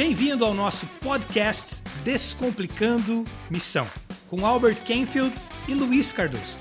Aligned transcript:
Bem-vindo 0.00 0.46
ao 0.46 0.54
nosso 0.54 0.86
podcast 1.02 1.82
Descomplicando 2.02 3.26
Missão, 3.50 3.86
com 4.28 4.46
Albert 4.46 4.82
Kenfield 4.82 5.36
e 5.68 5.74
Luiz 5.74 6.10
Cardoso. 6.10 6.56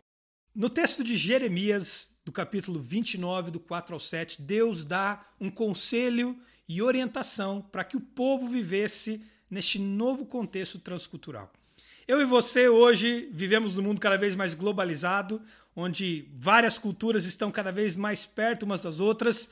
No 0.52 0.68
texto 0.68 1.04
de 1.04 1.16
Jeremias, 1.16 2.07
do 2.28 2.32
capítulo 2.32 2.78
29, 2.78 3.50
do 3.50 3.58
4 3.58 3.94
ao 3.94 3.98
7, 3.98 4.42
Deus 4.42 4.84
dá 4.84 5.24
um 5.40 5.50
conselho 5.50 6.36
e 6.68 6.82
orientação 6.82 7.62
para 7.72 7.82
que 7.82 7.96
o 7.96 8.00
povo 8.00 8.46
vivesse 8.46 9.22
neste 9.50 9.78
novo 9.78 10.26
contexto 10.26 10.78
transcultural. 10.78 11.50
Eu 12.06 12.20
e 12.20 12.26
você 12.26 12.68
hoje 12.68 13.30
vivemos 13.32 13.74
num 13.74 13.82
mundo 13.82 13.98
cada 13.98 14.18
vez 14.18 14.34
mais 14.34 14.52
globalizado, 14.52 15.40
onde 15.74 16.28
várias 16.36 16.78
culturas 16.78 17.24
estão 17.24 17.50
cada 17.50 17.72
vez 17.72 17.96
mais 17.96 18.26
perto 18.26 18.64
umas 18.64 18.82
das 18.82 19.00
outras 19.00 19.48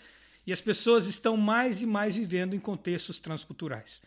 e 0.47 0.53
as 0.53 0.61
pessoas 0.61 1.07
estão 1.07 1.35
mais 1.35 1.81
e 1.81 1.87
mais 1.87 2.15
vivendo 2.15 2.55
em 2.55 2.61
contextos 2.61 3.19
transculturais. 3.19 4.03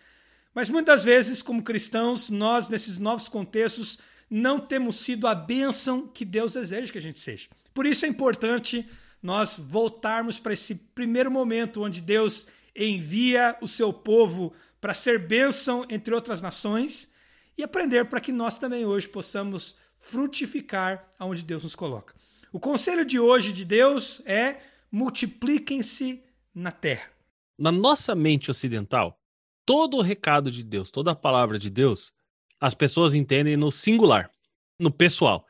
Mas 0.53 0.70
muitas 0.70 1.03
vezes, 1.03 1.41
como 1.41 1.63
cristãos, 1.63 2.29
nós, 2.29 2.70
nesses 2.70 2.99
novos 2.99 3.27
contextos, 3.27 3.97
não 4.29 4.59
temos 4.59 4.97
sido 4.97 5.25
a 5.25 5.33
bênção 5.33 6.07
que 6.07 6.23
Deus 6.23 6.54
deseja 6.54 6.91
que 6.91 6.99
a 6.99 7.01
gente 7.01 7.20
seja. 7.20 7.48
Por 7.73 7.85
isso 7.85 8.05
é 8.05 8.09
importante 8.09 8.87
nós 9.21 9.57
voltarmos 9.57 10.39
para 10.39 10.53
esse 10.53 10.75
primeiro 10.75 11.29
momento 11.29 11.84
onde 11.84 12.01
Deus 12.01 12.48
envia 12.76 13.57
o 13.61 13.67
seu 13.67 13.91
povo 13.91 14.53
para 14.79 14.93
ser 14.93 15.20
bênção 15.20 15.85
entre 15.89 16.13
outras 16.13 16.41
nações 16.41 17.11
e 17.57 17.63
aprender 17.63 18.05
para 18.05 18.21
que 18.21 18.31
nós 18.31 18.57
também 18.57 18.85
hoje 18.85 19.07
possamos 19.07 19.77
frutificar 19.99 21.09
aonde 21.20 21.43
Deus 21.43 21.63
nos 21.63 21.76
coloca. 21.76 22.15
O 22.51 22.59
conselho 22.59 23.05
de 23.05 23.20
hoje 23.20 23.51
de 23.51 23.65
Deus 23.65 24.21
é 24.26 24.57
multipliquem-se 24.91 26.23
na 26.55 26.71
terra. 26.71 27.09
Na 27.57 27.71
nossa 27.71 28.15
mente 28.15 28.49
ocidental, 28.49 29.20
todo 29.65 29.98
o 29.98 30.01
recado 30.01 30.49
de 30.49 30.63
Deus, 30.63 30.89
toda 30.89 31.11
a 31.11 31.15
palavra 31.15 31.59
de 31.59 31.70
Deus, 31.70 32.11
as 32.59 32.73
pessoas 32.73 33.13
entendem 33.13 33.55
no 33.55 33.71
singular, 33.71 34.31
no 34.79 34.89
pessoal. 34.89 35.45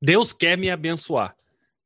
Deus 0.00 0.32
quer 0.32 0.56
me 0.56 0.70
abençoar. 0.70 1.34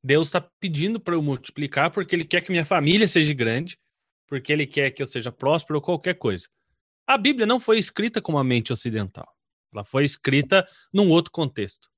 Deus 0.09 0.29
está 0.29 0.41
pedindo 0.41 0.99
para 0.99 1.15
eu 1.15 1.21
multiplicar 1.21 1.91
porque 1.91 2.17
Ele 2.17 2.25
quer 2.25 2.41
que 2.41 2.51
minha 2.51 2.65
família 2.65 3.07
seja 3.07 3.35
grande, 3.35 3.79
porque 4.27 4.51
Ele 4.51 4.67
quer 4.67 4.91
que 4.91 5.03
eu 5.03 5.07
seja 5.07 5.31
próspero 5.31 5.77
ou 5.77 5.83
qualquer 5.83 6.15
coisa. 6.15 6.49
A 7.07 7.19
Bíblia 7.19 7.45
não 7.45 7.61
foi 7.61 7.79
escrita 7.79 8.19
com 8.23 8.33
uma 8.33 8.43
mente 8.43 8.73
ocidental. 8.73 9.31
Ela 9.71 9.85
foi 9.85 10.05
escrita 10.05 10.67
num 10.91 11.11
outro 11.11 11.31
contexto. 11.31 11.91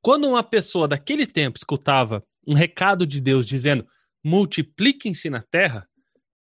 Quando 0.00 0.28
uma 0.28 0.44
pessoa 0.44 0.86
daquele 0.86 1.26
tempo 1.26 1.58
escutava 1.58 2.24
um 2.46 2.54
recado 2.54 3.04
de 3.04 3.20
Deus 3.20 3.44
dizendo 3.44 3.84
multipliquem-se 4.22 5.28
na 5.28 5.42
terra, 5.42 5.88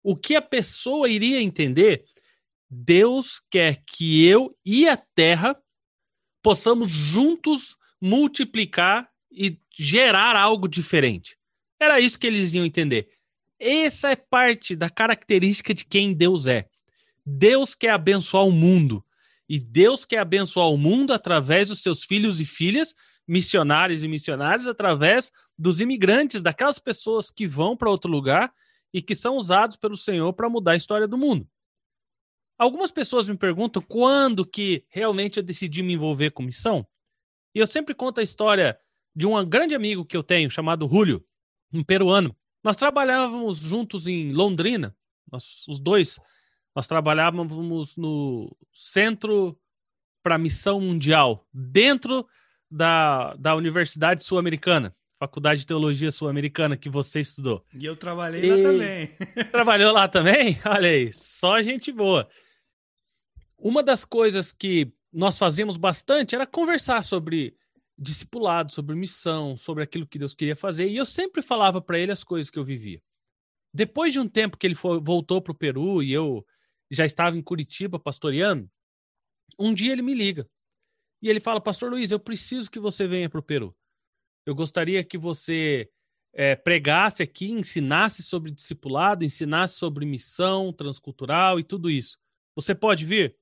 o 0.02 0.14
que 0.14 0.36
a 0.36 0.42
pessoa 0.42 1.08
iria 1.08 1.40
entender? 1.40 2.04
Deus 2.68 3.40
quer 3.50 3.82
que 3.86 4.26
eu 4.26 4.54
e 4.66 4.86
a 4.86 4.98
terra 4.98 5.58
possamos 6.42 6.90
juntos 6.90 7.74
multiplicar 8.02 9.10
e 9.32 9.58
gerar 9.76 10.34
algo 10.34 10.66
diferente. 10.66 11.36
Era 11.78 12.00
isso 12.00 12.18
que 12.18 12.26
eles 12.26 12.54
iam 12.54 12.64
entender. 12.64 13.10
Essa 13.58 14.10
é 14.10 14.16
parte 14.16 14.74
da 14.74 14.88
característica 14.88 15.74
de 15.74 15.84
quem 15.84 16.14
Deus 16.14 16.46
é. 16.46 16.66
Deus 17.24 17.74
quer 17.74 17.90
abençoar 17.90 18.44
o 18.46 18.52
mundo. 18.52 19.04
E 19.48 19.58
Deus 19.58 20.04
quer 20.04 20.18
abençoar 20.18 20.70
o 20.70 20.78
mundo 20.78 21.12
através 21.12 21.68
dos 21.68 21.82
seus 21.82 22.04
filhos 22.04 22.40
e 22.40 22.46
filhas, 22.46 22.94
missionários 23.28 24.02
e 24.02 24.08
missionários, 24.08 24.66
através 24.66 25.30
dos 25.58 25.80
imigrantes, 25.80 26.42
daquelas 26.42 26.78
pessoas 26.78 27.30
que 27.30 27.46
vão 27.46 27.76
para 27.76 27.90
outro 27.90 28.10
lugar 28.10 28.52
e 28.92 29.02
que 29.02 29.14
são 29.14 29.36
usados 29.36 29.76
pelo 29.76 29.96
Senhor 29.96 30.32
para 30.32 30.48
mudar 30.48 30.72
a 30.72 30.76
história 30.76 31.06
do 31.06 31.18
mundo. 31.18 31.46
Algumas 32.58 32.90
pessoas 32.90 33.28
me 33.28 33.36
perguntam 33.36 33.82
quando 33.82 34.44
que 34.44 34.84
realmente 34.88 35.36
eu 35.36 35.42
decidi 35.42 35.82
me 35.82 35.92
envolver 35.92 36.30
com 36.30 36.42
missão. 36.42 36.86
E 37.54 37.58
eu 37.58 37.66
sempre 37.66 37.94
conto 37.94 38.20
a 38.20 38.22
história 38.22 38.78
de 39.16 39.26
um 39.26 39.42
grande 39.46 39.74
amigo 39.74 40.04
que 40.04 40.16
eu 40.16 40.22
tenho, 40.22 40.50
chamado 40.50 40.86
Julio, 40.86 41.24
um 41.72 41.82
peruano. 41.82 42.36
Nós 42.62 42.76
trabalhávamos 42.76 43.58
juntos 43.58 44.06
em 44.06 44.30
Londrina, 44.30 44.94
nós, 45.32 45.66
os 45.66 45.80
dois. 45.80 46.20
Nós 46.74 46.86
trabalhávamos 46.86 47.96
no 47.96 48.54
Centro 48.70 49.58
para 50.22 50.36
Missão 50.36 50.80
Mundial, 50.80 51.46
dentro 51.50 52.26
da, 52.70 53.34
da 53.36 53.54
Universidade 53.54 54.22
Sul-Americana, 54.22 54.94
Faculdade 55.18 55.60
de 55.60 55.66
Teologia 55.66 56.12
Sul-Americana, 56.12 56.76
que 56.76 56.90
você 56.90 57.20
estudou. 57.20 57.64
E 57.72 57.86
eu 57.86 57.96
trabalhei 57.96 58.44
e... 58.44 58.50
lá 58.50 58.70
também. 58.70 59.06
Trabalhou 59.50 59.92
lá 59.92 60.08
também? 60.08 60.58
Olha 60.66 60.90
aí, 60.90 61.10
só 61.12 61.62
gente 61.62 61.90
boa. 61.90 62.28
Uma 63.56 63.82
das 63.82 64.04
coisas 64.04 64.52
que 64.52 64.92
nós 65.10 65.38
fazíamos 65.38 65.78
bastante 65.78 66.34
era 66.34 66.46
conversar 66.46 67.02
sobre 67.02 67.56
discipulado, 67.98 68.72
sobre 68.72 68.94
missão, 68.94 69.56
sobre 69.56 69.82
aquilo 69.82 70.06
que 70.06 70.18
Deus 70.18 70.34
queria 70.34 70.56
fazer, 70.56 70.88
e 70.88 70.96
eu 70.96 71.06
sempre 71.06 71.42
falava 71.42 71.80
para 71.80 71.98
ele 71.98 72.12
as 72.12 72.22
coisas 72.22 72.50
que 72.50 72.58
eu 72.58 72.64
vivia. 72.64 73.02
Depois 73.72 74.12
de 74.12 74.18
um 74.18 74.28
tempo 74.28 74.56
que 74.56 74.66
ele 74.66 74.74
foi, 74.74 75.00
voltou 75.00 75.40
para 75.40 75.52
o 75.52 75.56
Peru 75.56 76.02
e 76.02 76.12
eu 76.12 76.46
já 76.90 77.04
estava 77.04 77.36
em 77.36 77.42
Curitiba 77.42 77.98
pastoreando, 77.98 78.70
um 79.58 79.72
dia 79.72 79.92
ele 79.92 80.02
me 80.02 80.14
liga 80.14 80.48
e 81.22 81.28
ele 81.28 81.40
fala: 81.40 81.60
Pastor 81.60 81.90
Luiz, 81.90 82.10
eu 82.10 82.20
preciso 82.20 82.70
que 82.70 82.78
você 82.78 83.06
venha 83.06 83.28
para 83.28 83.40
o 83.40 83.42
Peru. 83.42 83.76
Eu 84.44 84.54
gostaria 84.54 85.02
que 85.02 85.18
você 85.18 85.90
é, 86.32 86.54
pregasse 86.54 87.22
aqui, 87.22 87.50
ensinasse 87.50 88.22
sobre 88.22 88.50
discipulado, 88.50 89.24
ensinasse 89.24 89.74
sobre 89.74 90.04
missão 90.04 90.72
transcultural 90.72 91.58
e 91.58 91.64
tudo 91.64 91.90
isso. 91.90 92.18
Você 92.54 92.74
pode 92.74 93.04
vir? 93.04 93.36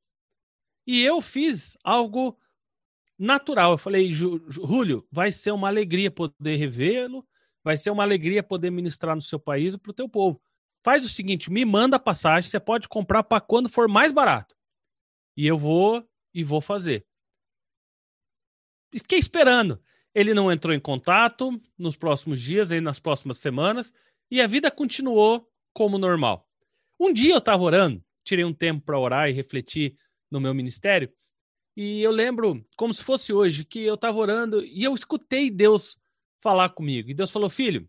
E 0.86 1.02
eu 1.02 1.20
fiz 1.20 1.76
algo 1.82 2.38
natural. 3.18 3.72
Eu 3.72 3.78
falei, 3.78 4.12
Júlio, 4.12 5.06
vai 5.10 5.30
ser 5.30 5.52
uma 5.52 5.68
alegria 5.68 6.10
poder 6.10 6.56
revê-lo, 6.56 7.26
vai 7.62 7.76
ser 7.76 7.90
uma 7.90 8.02
alegria 8.02 8.42
poder 8.42 8.70
ministrar 8.70 9.14
no 9.14 9.22
seu 9.22 9.38
país 9.38 9.74
e 9.74 9.78
para 9.78 9.90
o 9.90 9.94
teu 9.94 10.08
povo. 10.08 10.40
Faz 10.82 11.04
o 11.04 11.08
seguinte, 11.08 11.50
me 11.50 11.64
manda 11.64 11.96
a 11.96 12.00
passagem, 12.00 12.50
você 12.50 12.60
pode 12.60 12.88
comprar 12.88 13.22
para 13.22 13.40
quando 13.40 13.68
for 13.68 13.88
mais 13.88 14.12
barato. 14.12 14.54
E 15.36 15.46
eu 15.46 15.56
vou 15.56 16.06
e 16.32 16.44
vou 16.44 16.60
fazer. 16.60 17.06
E 18.92 18.98
fiquei 18.98 19.18
esperando. 19.18 19.82
Ele 20.14 20.32
não 20.34 20.52
entrou 20.52 20.74
em 20.74 20.78
contato 20.78 21.60
nos 21.76 21.96
próximos 21.96 22.40
dias, 22.40 22.70
aí 22.70 22.80
nas 22.80 23.00
próximas 23.00 23.38
semanas, 23.38 23.92
e 24.30 24.40
a 24.40 24.46
vida 24.46 24.70
continuou 24.70 25.50
como 25.72 25.98
normal. 25.98 26.48
Um 27.00 27.12
dia 27.12 27.32
eu 27.32 27.38
estava 27.38 27.62
orando, 27.62 28.04
tirei 28.22 28.44
um 28.44 28.52
tempo 28.52 28.84
para 28.84 28.98
orar 28.98 29.28
e 29.28 29.32
refletir 29.32 29.96
no 30.30 30.40
meu 30.40 30.54
ministério, 30.54 31.12
e 31.76 32.02
eu 32.02 32.12
lembro, 32.12 32.64
como 32.76 32.94
se 32.94 33.02
fosse 33.02 33.32
hoje, 33.32 33.64
que 33.64 33.80
eu 33.80 33.94
estava 33.94 34.16
orando 34.16 34.64
e 34.64 34.84
eu 34.84 34.94
escutei 34.94 35.50
Deus 35.50 35.98
falar 36.40 36.68
comigo. 36.68 37.10
E 37.10 37.14
Deus 37.14 37.32
falou: 37.32 37.50
Filho, 37.50 37.88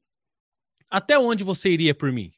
até 0.90 1.18
onde 1.20 1.44
você 1.44 1.70
iria 1.70 1.94
por 1.94 2.12
mim? 2.12 2.34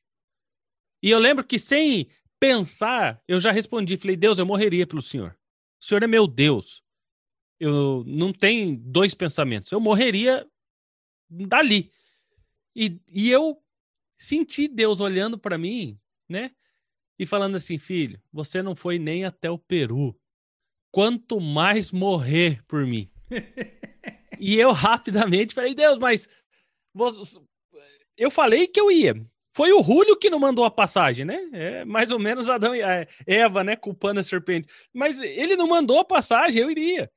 E 1.02 1.10
eu 1.10 1.20
lembro 1.20 1.46
que 1.46 1.58
sem 1.58 2.10
pensar, 2.40 3.22
eu 3.28 3.40
já 3.40 3.52
respondi: 3.52 3.96
Falei, 3.98 4.18
Deus, 4.18 4.40
eu 4.40 4.46
morreria 4.46 4.86
pelo 4.86 5.02
Senhor. 5.02 5.38
O 5.80 5.86
Senhor 5.86 6.04
é 6.04 6.08
meu 6.08 6.28
Deus. 6.28 6.84
Eu 7.60 8.04
não 8.06 8.34
tenho 8.34 8.78
dois 8.78 9.16
pensamentos. 9.16 9.72
Eu 9.72 9.80
morreria 9.80 10.46
dali. 11.30 11.92
E, 12.76 13.00
e 13.08 13.32
eu 13.32 13.60
senti 14.18 14.68
Deus 14.68 15.00
olhando 15.00 15.38
para 15.38 15.58
mim, 15.58 15.98
né? 16.28 16.52
E 17.18 17.26
falando 17.26 17.56
assim: 17.56 17.78
Filho, 17.78 18.22
você 18.34 18.62
não 18.62 18.76
foi 18.76 19.00
nem 19.00 19.24
até 19.24 19.50
o 19.50 19.58
Peru 19.58 20.20
quanto 20.98 21.40
mais 21.40 21.92
morrer 21.92 22.64
por 22.66 22.84
mim. 22.84 23.08
e 24.40 24.56
eu 24.56 24.72
rapidamente 24.72 25.54
falei, 25.54 25.76
Deus, 25.76 26.00
mas 26.00 26.28
eu 28.18 28.32
falei 28.32 28.66
que 28.66 28.80
eu 28.80 28.90
ia. 28.90 29.14
Foi 29.54 29.72
o 29.72 29.80
Rúlio 29.80 30.18
que 30.18 30.28
não 30.28 30.40
mandou 30.40 30.66
a 30.66 30.72
passagem, 30.72 31.24
né? 31.24 31.38
É 31.54 31.86
mais 31.86 32.10
ou 32.10 32.18
menos 32.18 32.50
Adão 32.50 32.76
e 32.76 32.82
é, 32.82 33.08
Eva, 33.28 33.64
né? 33.64 33.76
Culpando 33.76 34.22
a 34.22 34.24
serpente. 34.24 34.68
Mas 34.92 35.22
ele 35.22 35.56
não 35.56 35.68
mandou 35.68 36.00
a 36.00 36.04
passagem, 36.04 36.64
eu 36.64 36.72
iria. 36.72 37.12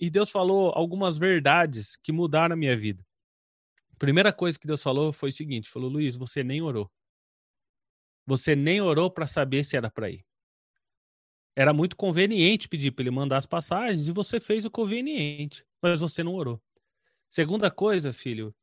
E 0.00 0.08
Deus 0.08 0.30
falou 0.30 0.72
algumas 0.74 1.18
verdades 1.18 1.94
que 1.96 2.10
mudaram 2.10 2.54
a 2.54 2.56
minha 2.56 2.74
vida. 2.74 3.04
A 3.92 3.96
primeira 3.98 4.32
coisa 4.32 4.58
que 4.58 4.66
Deus 4.66 4.82
falou 4.82 5.12
foi 5.12 5.28
o 5.28 5.34
seguinte: 5.34 5.68
falou, 5.68 5.90
Luiz, 5.90 6.16
você 6.16 6.42
nem 6.42 6.62
orou. 6.62 6.90
Você 8.24 8.56
nem 8.56 8.80
orou 8.80 9.10
para 9.10 9.26
saber 9.26 9.62
se 9.62 9.76
era 9.76 9.90
para 9.90 10.10
ir 10.10 10.24
era 11.54 11.72
muito 11.72 11.96
conveniente 11.96 12.68
pedir 12.68 12.90
para 12.90 13.02
ele 13.02 13.10
mandar 13.10 13.38
as 13.38 13.46
passagens 13.46 14.08
e 14.08 14.12
você 14.12 14.40
fez 14.40 14.64
o 14.64 14.70
conveniente, 14.70 15.64
mas 15.80 16.00
você 16.00 16.22
não 16.22 16.34
orou. 16.34 16.60
Segunda 17.28 17.70
coisa, 17.70 18.12
filho, 18.12 18.54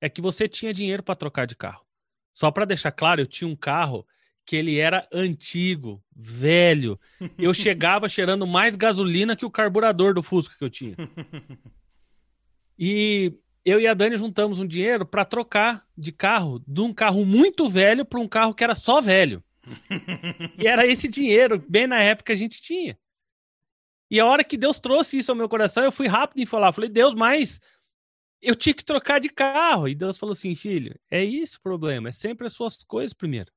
é 0.00 0.08
que 0.08 0.20
você 0.20 0.48
tinha 0.48 0.72
dinheiro 0.72 1.02
para 1.02 1.14
trocar 1.14 1.46
de 1.46 1.56
carro. 1.56 1.84
Só 2.32 2.50
para 2.50 2.64
deixar 2.64 2.92
claro, 2.92 3.20
eu 3.20 3.26
tinha 3.26 3.48
um 3.48 3.56
carro 3.56 4.06
que 4.44 4.56
ele 4.56 4.78
era 4.78 5.08
antigo, 5.12 6.02
velho. 6.14 7.00
Eu 7.38 7.52
chegava 7.54 8.08
cheirando 8.08 8.46
mais 8.46 8.76
gasolina 8.76 9.34
que 9.34 9.44
o 9.44 9.50
carburador 9.50 10.14
do 10.14 10.22
Fusca 10.22 10.54
que 10.56 10.64
eu 10.64 10.70
tinha. 10.70 10.96
E 12.78 13.32
eu 13.64 13.80
e 13.80 13.86
a 13.86 13.94
Dani 13.94 14.18
juntamos 14.18 14.60
um 14.60 14.66
dinheiro 14.66 15.06
para 15.06 15.24
trocar 15.24 15.84
de 15.96 16.12
carro, 16.12 16.62
de 16.68 16.82
um 16.82 16.92
carro 16.92 17.24
muito 17.24 17.70
velho 17.70 18.04
para 18.04 18.20
um 18.20 18.28
carro 18.28 18.52
que 18.52 18.62
era 18.62 18.74
só 18.74 19.00
velho. 19.00 19.42
E 20.58 20.66
era 20.66 20.86
esse 20.86 21.08
dinheiro, 21.08 21.62
bem 21.68 21.86
na 21.86 22.02
época 22.02 22.32
a 22.32 22.36
gente 22.36 22.60
tinha. 22.60 22.98
E 24.10 24.20
a 24.20 24.26
hora 24.26 24.44
que 24.44 24.56
Deus 24.56 24.78
trouxe 24.78 25.18
isso 25.18 25.32
ao 25.32 25.36
meu 25.36 25.48
coração, 25.48 25.82
eu 25.84 25.92
fui 25.92 26.06
rápido 26.06 26.40
em 26.40 26.46
falar, 26.46 26.72
falei: 26.72 26.88
"Deus, 26.88 27.14
mas 27.14 27.60
eu 28.40 28.54
tinha 28.54 28.74
que 28.74 28.84
trocar 28.84 29.18
de 29.20 29.28
carro". 29.28 29.88
E 29.88 29.94
Deus 29.94 30.16
falou 30.16 30.32
assim: 30.32 30.54
"Filho, 30.54 30.98
é 31.10 31.24
isso 31.24 31.58
o 31.58 31.62
problema, 31.62 32.08
é 32.08 32.12
sempre 32.12 32.46
as 32.46 32.52
suas 32.52 32.82
coisas 32.84 33.12
primeiro". 33.12 33.52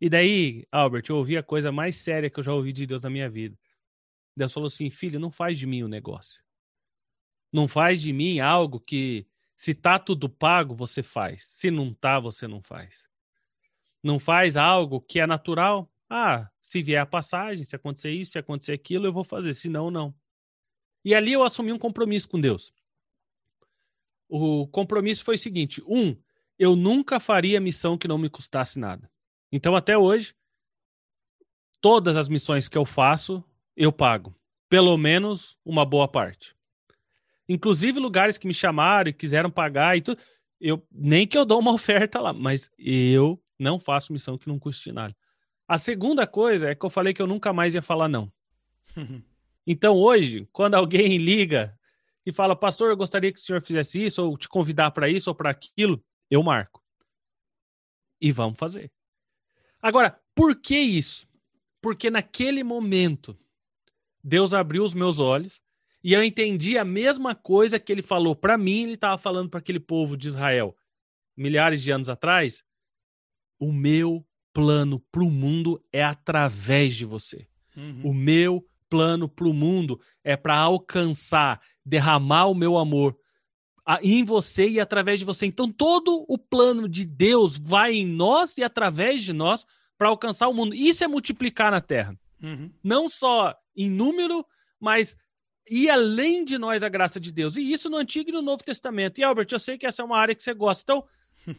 E 0.00 0.08
daí, 0.08 0.66
Albert, 0.72 1.04
eu 1.08 1.16
ouvi 1.16 1.36
a 1.36 1.42
coisa 1.42 1.70
mais 1.70 1.96
séria 1.96 2.28
que 2.28 2.40
eu 2.40 2.44
já 2.44 2.52
ouvi 2.52 2.72
de 2.72 2.86
Deus 2.86 3.02
na 3.02 3.10
minha 3.10 3.30
vida. 3.30 3.56
Deus 4.36 4.52
falou 4.52 4.66
assim: 4.66 4.90
"Filho, 4.90 5.20
não 5.20 5.30
faz 5.30 5.58
de 5.58 5.66
mim 5.66 5.84
um 5.84 5.88
negócio. 5.88 6.42
Não 7.52 7.68
faz 7.68 8.00
de 8.00 8.12
mim 8.12 8.40
algo 8.40 8.80
que 8.80 9.26
se 9.54 9.74
tá 9.74 9.98
tudo 9.98 10.28
pago, 10.28 10.74
você 10.74 11.02
faz. 11.02 11.44
Se 11.44 11.70
não 11.70 11.94
tá, 11.94 12.18
você 12.18 12.48
não 12.48 12.62
faz. 12.62 13.11
Não 14.02 14.18
faz 14.18 14.56
algo 14.56 15.00
que 15.00 15.20
é 15.20 15.26
natural. 15.26 15.90
Ah, 16.10 16.50
se 16.60 16.82
vier 16.82 17.00
a 17.00 17.06
passagem, 17.06 17.64
se 17.64 17.76
acontecer 17.76 18.10
isso, 18.10 18.32
se 18.32 18.38
acontecer 18.38 18.72
aquilo, 18.72 19.06
eu 19.06 19.12
vou 19.12 19.24
fazer. 19.24 19.54
Se 19.54 19.68
não, 19.68 19.90
não. 19.90 20.14
E 21.04 21.14
ali 21.14 21.32
eu 21.32 21.42
assumi 21.42 21.72
um 21.72 21.78
compromisso 21.78 22.28
com 22.28 22.40
Deus. 22.40 22.72
O 24.28 24.66
compromisso 24.68 25.24
foi 25.24 25.34
o 25.34 25.38
seguinte: 25.38 25.82
um, 25.86 26.16
eu 26.58 26.76
nunca 26.76 27.20
faria 27.20 27.60
missão 27.60 27.98
que 27.98 28.08
não 28.08 28.18
me 28.18 28.28
custasse 28.28 28.78
nada. 28.78 29.10
Então, 29.50 29.76
até 29.76 29.96
hoje, 29.96 30.34
todas 31.80 32.16
as 32.16 32.28
missões 32.28 32.68
que 32.68 32.78
eu 32.78 32.86
faço, 32.86 33.44
eu 33.76 33.92
pago. 33.92 34.34
Pelo 34.68 34.96
menos 34.96 35.58
uma 35.64 35.84
boa 35.84 36.08
parte. 36.08 36.56
Inclusive 37.48 38.00
lugares 38.00 38.38
que 38.38 38.46
me 38.46 38.54
chamaram 38.54 39.10
e 39.10 39.12
quiseram 39.12 39.50
pagar 39.50 39.96
e 39.98 40.00
tudo. 40.00 40.18
Eu, 40.58 40.86
nem 40.90 41.26
que 41.26 41.36
eu 41.36 41.44
dou 41.44 41.58
uma 41.58 41.72
oferta 41.74 42.20
lá, 42.20 42.32
mas 42.32 42.70
eu 42.78 43.42
não 43.58 43.78
faço 43.78 44.12
missão 44.12 44.38
que 44.38 44.48
não 44.48 44.58
custe 44.58 44.92
nada. 44.92 45.14
A 45.66 45.78
segunda 45.78 46.26
coisa 46.26 46.70
é 46.70 46.74
que 46.74 46.84
eu 46.84 46.90
falei 46.90 47.14
que 47.14 47.22
eu 47.22 47.26
nunca 47.26 47.52
mais 47.52 47.74
ia 47.74 47.82
falar 47.82 48.08
não. 48.08 48.32
então 49.66 49.96
hoje, 49.96 50.48
quando 50.52 50.74
alguém 50.74 51.16
liga 51.16 51.78
e 52.26 52.32
fala, 52.32 52.54
pastor, 52.54 52.90
eu 52.90 52.96
gostaria 52.96 53.32
que 53.32 53.38
o 53.38 53.42
senhor 53.42 53.62
fizesse 53.62 54.04
isso, 54.04 54.24
ou 54.24 54.36
te 54.36 54.48
convidar 54.48 54.90
para 54.90 55.08
isso 55.08 55.30
ou 55.30 55.34
para 55.34 55.50
aquilo, 55.50 56.02
eu 56.30 56.42
marco. 56.42 56.82
E 58.20 58.30
vamos 58.30 58.58
fazer. 58.58 58.90
Agora, 59.80 60.18
por 60.34 60.54
que 60.54 60.78
isso? 60.78 61.26
Porque 61.80 62.10
naquele 62.10 62.62
momento, 62.62 63.36
Deus 64.22 64.54
abriu 64.54 64.84
os 64.84 64.94
meus 64.94 65.18
olhos 65.18 65.60
e 66.04 66.12
eu 66.12 66.22
entendi 66.22 66.78
a 66.78 66.84
mesma 66.84 67.34
coisa 67.34 67.78
que 67.78 67.90
ele 67.90 68.02
falou 68.02 68.36
para 68.36 68.56
mim, 68.56 68.84
ele 68.84 68.94
estava 68.94 69.18
falando 69.18 69.50
para 69.50 69.58
aquele 69.58 69.80
povo 69.80 70.16
de 70.16 70.28
Israel 70.28 70.76
milhares 71.36 71.82
de 71.82 71.90
anos 71.90 72.08
atrás. 72.08 72.62
O 73.62 73.70
meu 73.70 74.26
plano 74.52 74.98
para 75.12 75.22
o 75.22 75.30
mundo 75.30 75.80
é 75.92 76.02
através 76.02 76.96
de 76.96 77.04
você. 77.04 77.46
Uhum. 77.76 78.00
O 78.02 78.12
meu 78.12 78.66
plano 78.90 79.28
para 79.28 79.46
o 79.46 79.52
mundo 79.52 80.00
é 80.24 80.36
para 80.36 80.56
alcançar, 80.56 81.60
derramar 81.86 82.46
o 82.46 82.56
meu 82.56 82.76
amor 82.76 83.16
em 84.02 84.24
você 84.24 84.68
e 84.68 84.80
através 84.80 85.20
de 85.20 85.24
você. 85.24 85.46
Então, 85.46 85.70
todo 85.70 86.24
o 86.28 86.36
plano 86.36 86.88
de 86.88 87.04
Deus 87.04 87.56
vai 87.56 87.94
em 87.94 88.04
nós 88.04 88.58
e 88.58 88.64
através 88.64 89.22
de 89.22 89.32
nós 89.32 89.64
para 89.96 90.08
alcançar 90.08 90.48
o 90.48 90.54
mundo. 90.54 90.74
Isso 90.74 91.04
é 91.04 91.06
multiplicar 91.06 91.70
na 91.70 91.80
terra. 91.80 92.18
Uhum. 92.42 92.68
Não 92.82 93.08
só 93.08 93.54
em 93.76 93.88
número, 93.88 94.44
mas 94.80 95.16
e 95.70 95.88
além 95.88 96.44
de 96.44 96.58
nós 96.58 96.82
a 96.82 96.88
graça 96.88 97.20
de 97.20 97.30
Deus. 97.30 97.56
E 97.56 97.70
isso 97.70 97.88
no 97.88 97.96
Antigo 97.96 98.30
e 98.30 98.32
no 98.32 98.42
Novo 98.42 98.64
Testamento. 98.64 99.20
E 99.20 99.22
Albert, 99.22 99.46
eu 99.52 99.60
sei 99.60 99.78
que 99.78 99.86
essa 99.86 100.02
é 100.02 100.04
uma 100.04 100.18
área 100.18 100.34
que 100.34 100.42
você 100.42 100.52
gosta. 100.52 100.82
Então, 100.82 101.04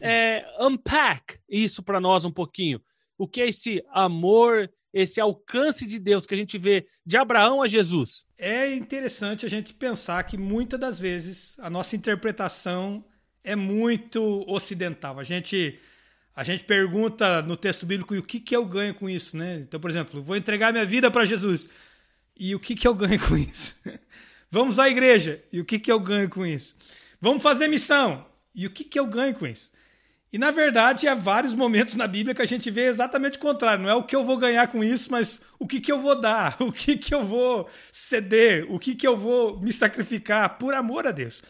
é, 0.00 0.44
unpack 0.60 1.38
isso 1.48 1.82
para 1.82 2.00
nós 2.00 2.24
um 2.24 2.30
pouquinho. 2.30 2.80
O 3.16 3.28
que 3.28 3.40
é 3.40 3.48
esse 3.48 3.84
amor, 3.90 4.70
esse 4.92 5.20
alcance 5.20 5.86
de 5.86 5.98
Deus 5.98 6.26
que 6.26 6.34
a 6.34 6.36
gente 6.36 6.58
vê 6.58 6.86
de 7.04 7.16
Abraão 7.16 7.62
a 7.62 7.66
Jesus? 7.66 8.24
É 8.36 8.74
interessante 8.74 9.46
a 9.46 9.48
gente 9.48 9.74
pensar 9.74 10.22
que 10.24 10.36
muitas 10.36 10.78
das 10.78 10.98
vezes 10.98 11.56
a 11.60 11.70
nossa 11.70 11.96
interpretação 11.96 13.04
é 13.42 13.54
muito 13.54 14.44
ocidental. 14.48 15.20
A 15.20 15.24
gente 15.24 15.78
a 16.36 16.42
gente 16.42 16.64
pergunta 16.64 17.42
no 17.42 17.56
texto 17.56 17.86
bíblico 17.86 18.14
o 18.14 18.22
que, 18.22 18.40
que 18.40 18.56
eu 18.56 18.64
ganho 18.64 18.92
com 18.92 19.08
isso, 19.08 19.36
né? 19.36 19.58
Então, 19.58 19.78
por 19.78 19.88
exemplo, 19.88 20.20
vou 20.20 20.34
entregar 20.34 20.72
minha 20.72 20.84
vida 20.84 21.08
para 21.08 21.24
Jesus. 21.24 21.68
E 22.36 22.54
o 22.56 22.58
que, 22.58 22.74
que 22.74 22.88
eu 22.88 22.94
ganho 22.94 23.20
com 23.28 23.36
isso? 23.36 23.74
Vamos 24.50 24.78
à 24.78 24.88
igreja. 24.88 25.42
E 25.52 25.60
o 25.60 25.64
que, 25.64 25.78
que 25.78 25.92
eu 25.92 26.00
ganho 26.00 26.28
com 26.28 26.44
isso? 26.44 26.76
Vamos 27.20 27.42
fazer 27.42 27.68
missão. 27.68 28.26
E 28.54 28.66
o 28.66 28.70
que, 28.70 28.82
que 28.82 28.98
eu 28.98 29.06
ganho 29.06 29.34
com 29.34 29.46
isso? 29.46 29.70
E 30.34 30.38
na 30.38 30.50
verdade, 30.50 31.06
há 31.06 31.14
vários 31.14 31.54
momentos 31.54 31.94
na 31.94 32.08
Bíblia 32.08 32.34
que 32.34 32.42
a 32.42 32.44
gente 32.44 32.68
vê 32.68 32.88
exatamente 32.88 33.36
o 33.36 33.40
contrário. 33.40 33.84
Não 33.84 33.88
é 33.88 33.94
o 33.94 34.02
que 34.02 34.16
eu 34.16 34.24
vou 34.24 34.36
ganhar 34.36 34.66
com 34.66 34.82
isso, 34.82 35.08
mas 35.12 35.40
o 35.60 35.64
que, 35.64 35.78
que 35.78 35.92
eu 35.92 36.00
vou 36.00 36.20
dar, 36.20 36.56
o 36.58 36.72
que, 36.72 36.96
que 36.96 37.14
eu 37.14 37.22
vou 37.22 37.70
ceder, 37.92 38.66
o 38.68 38.76
que, 38.76 38.96
que 38.96 39.06
eu 39.06 39.16
vou 39.16 39.60
me 39.60 39.72
sacrificar 39.72 40.58
por 40.58 40.74
amor 40.74 41.06
a 41.06 41.12
Deus. 41.12 41.40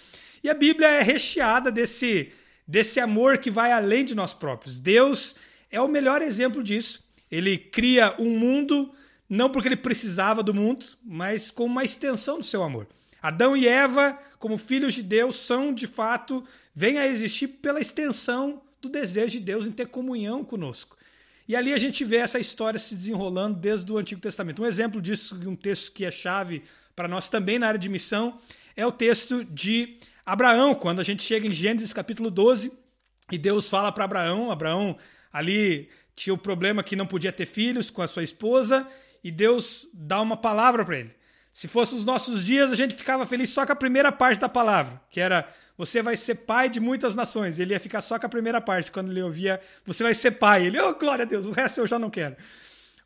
E 0.42 0.50
a 0.50 0.54
Bíblia 0.54 0.86
é 0.86 1.00
recheada 1.00 1.72
desse, 1.72 2.30
desse 2.68 3.00
amor 3.00 3.38
que 3.38 3.50
vai 3.50 3.72
além 3.72 4.04
de 4.04 4.14
nós 4.14 4.34
próprios. 4.34 4.78
Deus 4.78 5.34
é 5.70 5.80
o 5.80 5.88
melhor 5.88 6.20
exemplo 6.20 6.62
disso. 6.62 7.02
Ele 7.30 7.56
cria 7.56 8.14
um 8.18 8.38
mundo 8.38 8.92
não 9.26 9.48
porque 9.48 9.68
ele 9.68 9.76
precisava 9.76 10.42
do 10.42 10.52
mundo, 10.52 10.84
mas 11.02 11.50
como 11.50 11.72
uma 11.72 11.84
extensão 11.84 12.36
do 12.36 12.44
seu 12.44 12.62
amor. 12.62 12.86
Adão 13.22 13.56
e 13.56 13.66
Eva, 13.66 14.18
como 14.38 14.58
filhos 14.58 14.92
de 14.92 15.02
Deus, 15.02 15.38
são 15.38 15.72
de 15.72 15.86
fato, 15.86 16.44
vêm 16.74 16.98
a 16.98 17.06
existir 17.06 17.48
pela 17.48 17.80
extensão 17.80 18.60
do 18.84 18.92
desejo 18.92 19.32
de 19.32 19.40
Deus 19.40 19.66
em 19.66 19.72
ter 19.72 19.86
comunhão 19.88 20.44
conosco. 20.44 20.96
E 21.46 21.54
ali 21.54 21.74
a 21.74 21.78
gente 21.78 22.04
vê 22.04 22.16
essa 22.16 22.38
história 22.38 22.78
se 22.78 22.94
desenrolando 22.94 23.58
desde 23.58 23.90
o 23.92 23.98
Antigo 23.98 24.20
Testamento. 24.20 24.62
Um 24.62 24.66
exemplo 24.66 25.00
disso, 25.00 25.38
um 25.46 25.56
texto 25.56 25.92
que 25.92 26.04
é 26.04 26.10
chave 26.10 26.62
para 26.96 27.08
nós 27.08 27.28
também 27.28 27.58
na 27.58 27.68
área 27.68 27.78
de 27.78 27.88
missão, 27.88 28.38
é 28.76 28.86
o 28.86 28.92
texto 28.92 29.44
de 29.44 29.98
Abraão, 30.24 30.74
quando 30.74 31.00
a 31.00 31.02
gente 31.02 31.22
chega 31.22 31.46
em 31.46 31.52
Gênesis 31.52 31.92
capítulo 31.92 32.30
12, 32.30 32.72
e 33.30 33.36
Deus 33.36 33.68
fala 33.68 33.92
para 33.92 34.04
Abraão, 34.04 34.50
Abraão 34.50 34.96
ali 35.32 35.88
tinha 36.16 36.32
o 36.32 36.38
problema 36.38 36.82
que 36.82 36.96
não 36.96 37.06
podia 37.06 37.32
ter 37.32 37.46
filhos 37.46 37.90
com 37.90 38.00
a 38.00 38.08
sua 38.08 38.22
esposa, 38.22 38.86
e 39.22 39.30
Deus 39.30 39.86
dá 39.92 40.20
uma 40.20 40.36
palavra 40.36 40.84
para 40.84 40.98
ele. 40.98 41.10
Se 41.52 41.68
fosse 41.68 41.94
os 41.94 42.04
nossos 42.04 42.44
dias, 42.44 42.72
a 42.72 42.74
gente 42.74 42.94
ficava 42.94 43.26
feliz 43.26 43.50
só 43.50 43.64
com 43.66 43.72
a 43.72 43.76
primeira 43.76 44.10
parte 44.10 44.40
da 44.40 44.48
palavra, 44.48 45.00
que 45.10 45.20
era 45.20 45.48
você 45.76 46.02
vai 46.02 46.16
ser 46.16 46.36
pai 46.36 46.68
de 46.68 46.80
muitas 46.80 47.14
nações. 47.14 47.58
Ele 47.58 47.74
ia 47.74 47.80
ficar 47.80 48.00
só 48.00 48.18
com 48.18 48.26
a 48.26 48.28
primeira 48.28 48.60
parte, 48.60 48.92
quando 48.92 49.10
ele 49.10 49.22
ouvia 49.22 49.60
você 49.84 50.02
vai 50.02 50.14
ser 50.14 50.32
pai. 50.32 50.66
Ele, 50.66 50.80
oh, 50.80 50.94
glória 50.94 51.24
a 51.24 51.26
Deus, 51.26 51.46
o 51.46 51.50
resto 51.50 51.80
eu 51.80 51.86
já 51.86 51.98
não 51.98 52.10
quero. 52.10 52.36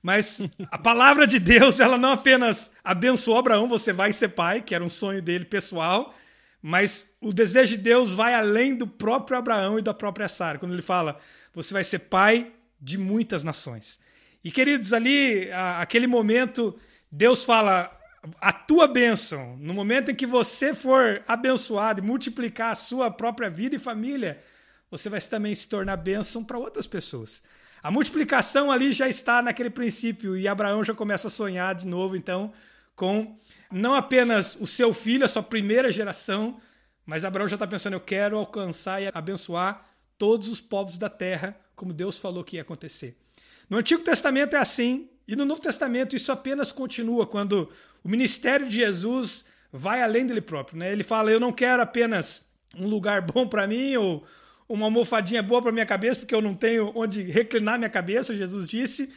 Mas 0.02 0.40
a 0.70 0.78
palavra 0.78 1.26
de 1.26 1.38
Deus, 1.38 1.80
ela 1.80 1.98
não 1.98 2.12
apenas 2.12 2.70
abençoou 2.84 3.38
Abraão, 3.38 3.68
você 3.68 3.92
vai 3.92 4.12
ser 4.12 4.28
pai, 4.28 4.62
que 4.62 4.74
era 4.74 4.84
um 4.84 4.88
sonho 4.88 5.22
dele 5.22 5.44
pessoal, 5.44 6.14
mas 6.60 7.08
o 7.20 7.32
desejo 7.32 7.76
de 7.76 7.82
Deus 7.82 8.12
vai 8.12 8.34
além 8.34 8.74
do 8.74 8.86
próprio 8.86 9.38
Abraão 9.38 9.78
e 9.78 9.82
da 9.82 9.94
própria 9.94 10.28
Sara, 10.28 10.58
quando 10.58 10.72
ele 10.72 10.82
fala, 10.82 11.18
você 11.54 11.72
vai 11.72 11.84
ser 11.84 12.00
pai 12.00 12.52
de 12.80 12.96
muitas 12.98 13.42
nações. 13.42 13.98
E 14.44 14.50
queridos, 14.50 14.92
ali, 14.92 15.50
aquele 15.78 16.06
momento, 16.06 16.78
Deus 17.10 17.44
fala: 17.44 17.97
a 18.40 18.52
tua 18.52 18.86
bênção, 18.86 19.56
no 19.58 19.74
momento 19.74 20.10
em 20.10 20.14
que 20.14 20.26
você 20.26 20.74
for 20.74 21.22
abençoado 21.26 22.00
e 22.00 22.04
multiplicar 22.04 22.72
a 22.72 22.76
sua 22.76 23.10
própria 23.10 23.50
vida 23.50 23.76
e 23.76 23.78
família, 23.78 24.42
você 24.90 25.08
vai 25.08 25.20
também 25.20 25.54
se 25.54 25.68
tornar 25.68 25.96
bênção 25.96 26.44
para 26.44 26.58
outras 26.58 26.86
pessoas. 26.86 27.42
A 27.82 27.90
multiplicação 27.90 28.72
ali 28.72 28.92
já 28.92 29.08
está 29.08 29.40
naquele 29.40 29.70
princípio 29.70 30.36
e 30.36 30.48
Abraão 30.48 30.82
já 30.82 30.94
começa 30.94 31.28
a 31.28 31.30
sonhar 31.30 31.74
de 31.74 31.86
novo, 31.86 32.16
então, 32.16 32.52
com 32.96 33.38
não 33.70 33.94
apenas 33.94 34.56
o 34.56 34.66
seu 34.66 34.92
filho, 34.92 35.24
a 35.24 35.28
sua 35.28 35.42
primeira 35.42 35.90
geração, 35.90 36.60
mas 37.06 37.24
Abraão 37.24 37.48
já 37.48 37.56
está 37.56 37.66
pensando: 37.66 37.94
eu 37.94 38.00
quero 38.00 38.36
alcançar 38.36 39.02
e 39.02 39.10
abençoar 39.12 39.84
todos 40.16 40.48
os 40.48 40.60
povos 40.60 40.98
da 40.98 41.08
terra, 41.08 41.56
como 41.76 41.92
Deus 41.92 42.18
falou 42.18 42.42
que 42.42 42.56
ia 42.56 42.62
acontecer. 42.62 43.16
No 43.70 43.78
Antigo 43.78 44.02
Testamento 44.02 44.56
é 44.56 44.58
assim, 44.58 45.08
e 45.28 45.36
no 45.36 45.44
Novo 45.44 45.60
Testamento 45.60 46.16
isso 46.16 46.32
apenas 46.32 46.72
continua 46.72 47.26
quando 47.26 47.70
o 48.02 48.08
ministério 48.08 48.66
de 48.66 48.76
Jesus 48.76 49.44
vai 49.70 50.02
além 50.02 50.26
dele 50.26 50.40
próprio. 50.40 50.78
Né? 50.78 50.90
Ele 50.90 51.02
fala: 51.02 51.30
Eu 51.30 51.38
não 51.38 51.52
quero 51.52 51.82
apenas 51.82 52.42
um 52.74 52.88
lugar 52.88 53.20
bom 53.20 53.46
para 53.46 53.66
mim 53.66 53.94
ou 53.96 54.26
uma 54.66 54.86
almofadinha 54.86 55.42
boa 55.42 55.62
para 55.62 55.70
minha 55.70 55.86
cabeça, 55.86 56.20
porque 56.20 56.34
eu 56.34 56.40
não 56.40 56.54
tenho 56.54 56.92
onde 56.94 57.22
reclinar 57.22 57.78
minha 57.78 57.90
cabeça, 57.90 58.36
Jesus 58.36 58.66
disse. 58.66 59.12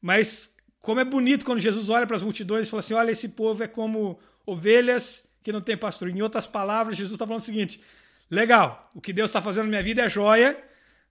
Mas 0.00 0.50
como 0.80 1.00
é 1.00 1.04
bonito 1.04 1.44
quando 1.44 1.60
Jesus 1.60 1.88
olha 1.88 2.06
para 2.06 2.16
as 2.16 2.22
multidões 2.22 2.68
e 2.68 2.70
fala 2.70 2.80
assim: 2.80 2.94
Olha, 2.94 3.10
esse 3.10 3.28
povo 3.28 3.62
é 3.62 3.66
como 3.66 4.18
ovelhas 4.44 5.26
que 5.42 5.52
não 5.52 5.60
tem 5.60 5.76
pastor. 5.76 6.08
Em 6.08 6.20
outras 6.20 6.46
palavras, 6.46 6.96
Jesus 6.96 7.14
está 7.14 7.26
falando 7.26 7.42
o 7.42 7.44
seguinte: 7.44 7.80
Legal, 8.30 8.90
o 8.94 9.00
que 9.00 9.12
Deus 9.12 9.30
está 9.30 9.40
fazendo 9.40 9.64
na 9.64 9.70
minha 9.70 9.82
vida 9.82 10.02
é 10.02 10.08
joia, 10.08 10.58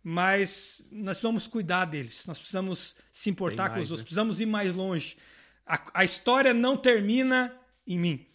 mas 0.08 0.86
nós 0.92 1.18
precisamos 1.18 1.48
cuidar 1.48 1.86
deles, 1.86 2.28
nós 2.28 2.38
precisamos 2.38 2.96
se 3.12 3.28
importar 3.28 3.64
mais, 3.64 3.74
com 3.74 3.80
os 3.80 3.90
outros, 3.90 4.02
né? 4.02 4.04
precisamos 4.04 4.40
ir 4.40 4.46
mais 4.46 4.72
longe. 4.72 5.18
A, 5.66 5.82
a 5.96 6.06
história 6.06 6.54
não 6.54 6.78
termina 6.78 7.52
em 7.88 7.98
mim. 7.98 8.28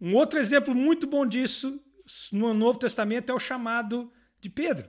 Um 0.00 0.14
outro 0.14 0.38
exemplo 0.38 0.74
muito 0.74 1.06
bom 1.06 1.26
disso 1.26 1.84
no 2.32 2.54
Novo 2.54 2.78
Testamento 2.78 3.30
é 3.30 3.34
o 3.34 3.38
chamado 3.38 4.10
de 4.40 4.48
Pedro. 4.48 4.88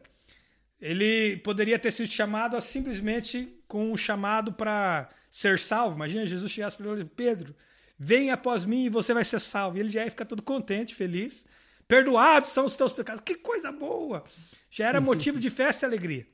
Ele 0.80 1.36
poderia 1.44 1.78
ter 1.78 1.92
sido 1.92 2.10
chamado 2.10 2.60
simplesmente 2.62 3.62
com 3.68 3.92
um 3.92 3.98
chamado 3.98 4.54
para 4.54 5.10
ser 5.30 5.60
salvo. 5.60 5.98
Imagina 5.98 6.26
Jesus 6.26 6.50
chegasse 6.50 6.78
para 6.78 6.90
ele, 6.90 7.04
Pedro, 7.04 7.54
venha 8.00 8.36
após 8.36 8.66
mim 8.66 8.86
e 8.86 8.90
você 8.90 9.14
vai 9.14 9.26
ser 9.26 9.42
salvo. 9.42 9.76
E 9.76 9.82
ele 9.82 9.92
já 9.92 10.06
ia 10.06 10.10
ficar 10.10 10.24
todo 10.24 10.42
contente, 10.42 10.96
feliz. 10.96 11.46
Perdoados 11.86 12.52
são 12.52 12.64
os 12.64 12.78
teus 12.78 12.94
pecados. 12.94 13.22
Que 13.26 13.36
coisa 13.36 13.74
boa! 13.74 14.24
Já 14.74 14.88
era 14.88 15.00
motivo 15.00 15.40
de 15.40 15.52
festa 15.52 15.86
e 15.86 15.88
alegria. 15.88 16.26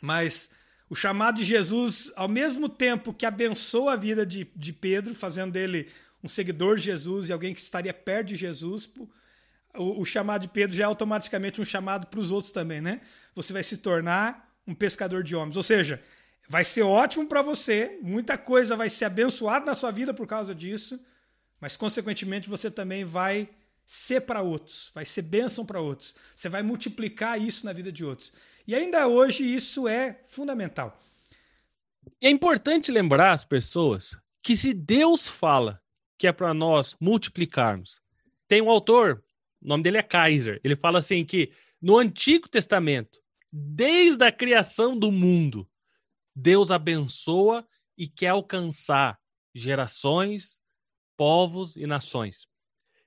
Mas 0.00 0.48
o 0.88 0.94
chamado 0.94 1.36
de 1.36 1.44
Jesus, 1.44 2.10
ao 2.16 2.26
mesmo 2.26 2.70
tempo 2.70 3.12
que 3.12 3.26
abençoa 3.26 3.92
a 3.92 3.96
vida 3.96 4.24
de, 4.24 4.50
de 4.56 4.72
Pedro, 4.72 5.14
fazendo 5.14 5.52
dele 5.52 5.90
um 6.24 6.28
seguidor 6.28 6.78
de 6.78 6.84
Jesus 6.84 7.28
e 7.28 7.34
alguém 7.34 7.52
que 7.52 7.60
estaria 7.60 7.92
perto 7.92 8.28
de 8.28 8.36
Jesus, 8.36 8.88
o, 9.74 10.00
o 10.00 10.06
chamado 10.06 10.40
de 10.40 10.48
Pedro 10.48 10.74
já 10.74 10.84
é 10.84 10.86
automaticamente 10.86 11.60
um 11.60 11.66
chamado 11.66 12.06
para 12.06 12.18
os 12.18 12.30
outros 12.30 12.50
também, 12.50 12.80
né? 12.80 13.02
Você 13.34 13.52
vai 13.52 13.62
se 13.62 13.76
tornar 13.76 14.50
um 14.66 14.74
pescador 14.74 15.22
de 15.22 15.36
homens. 15.36 15.58
Ou 15.58 15.62
seja, 15.62 16.02
vai 16.48 16.64
ser 16.64 16.80
ótimo 16.82 17.26
para 17.26 17.42
você, 17.42 17.98
muita 18.00 18.38
coisa 18.38 18.74
vai 18.74 18.88
ser 18.88 19.04
abençoada 19.04 19.66
na 19.66 19.74
sua 19.74 19.90
vida 19.90 20.14
por 20.14 20.26
causa 20.26 20.54
disso, 20.54 20.98
mas 21.60 21.76
consequentemente 21.76 22.48
você 22.48 22.70
também 22.70 23.04
vai 23.04 23.50
ser 23.86 24.22
para 24.22 24.42
outros, 24.42 24.90
vai 24.92 25.06
ser 25.06 25.22
bênção 25.22 25.64
para 25.64 25.80
outros. 25.80 26.14
Você 26.34 26.48
vai 26.48 26.62
multiplicar 26.62 27.40
isso 27.40 27.64
na 27.64 27.72
vida 27.72 27.92
de 27.92 28.04
outros. 28.04 28.32
E 28.66 28.74
ainda 28.74 29.06
hoje 29.06 29.44
isso 29.44 29.86
é 29.86 30.20
fundamental. 30.26 31.00
É 32.20 32.28
importante 32.28 32.90
lembrar 32.90 33.32
as 33.32 33.44
pessoas 33.44 34.16
que 34.42 34.56
se 34.56 34.74
Deus 34.74 35.28
fala 35.28 35.80
que 36.18 36.26
é 36.26 36.32
para 36.32 36.52
nós 36.52 36.96
multiplicarmos, 37.00 38.00
tem 38.48 38.60
um 38.62 38.70
autor, 38.70 39.22
o 39.60 39.68
nome 39.68 39.82
dele 39.82 39.98
é 39.98 40.02
Kaiser, 40.02 40.60
ele 40.64 40.74
fala 40.74 40.98
assim 40.98 41.24
que 41.24 41.52
no 41.80 41.98
Antigo 41.98 42.48
Testamento, 42.48 43.20
desde 43.52 44.24
a 44.24 44.32
criação 44.32 44.98
do 44.98 45.12
mundo, 45.12 45.68
Deus 46.34 46.70
abençoa 46.70 47.66
e 47.96 48.08
quer 48.08 48.28
alcançar 48.28 49.18
gerações, 49.54 50.60
povos 51.16 51.76
e 51.76 51.86
nações. 51.86 52.46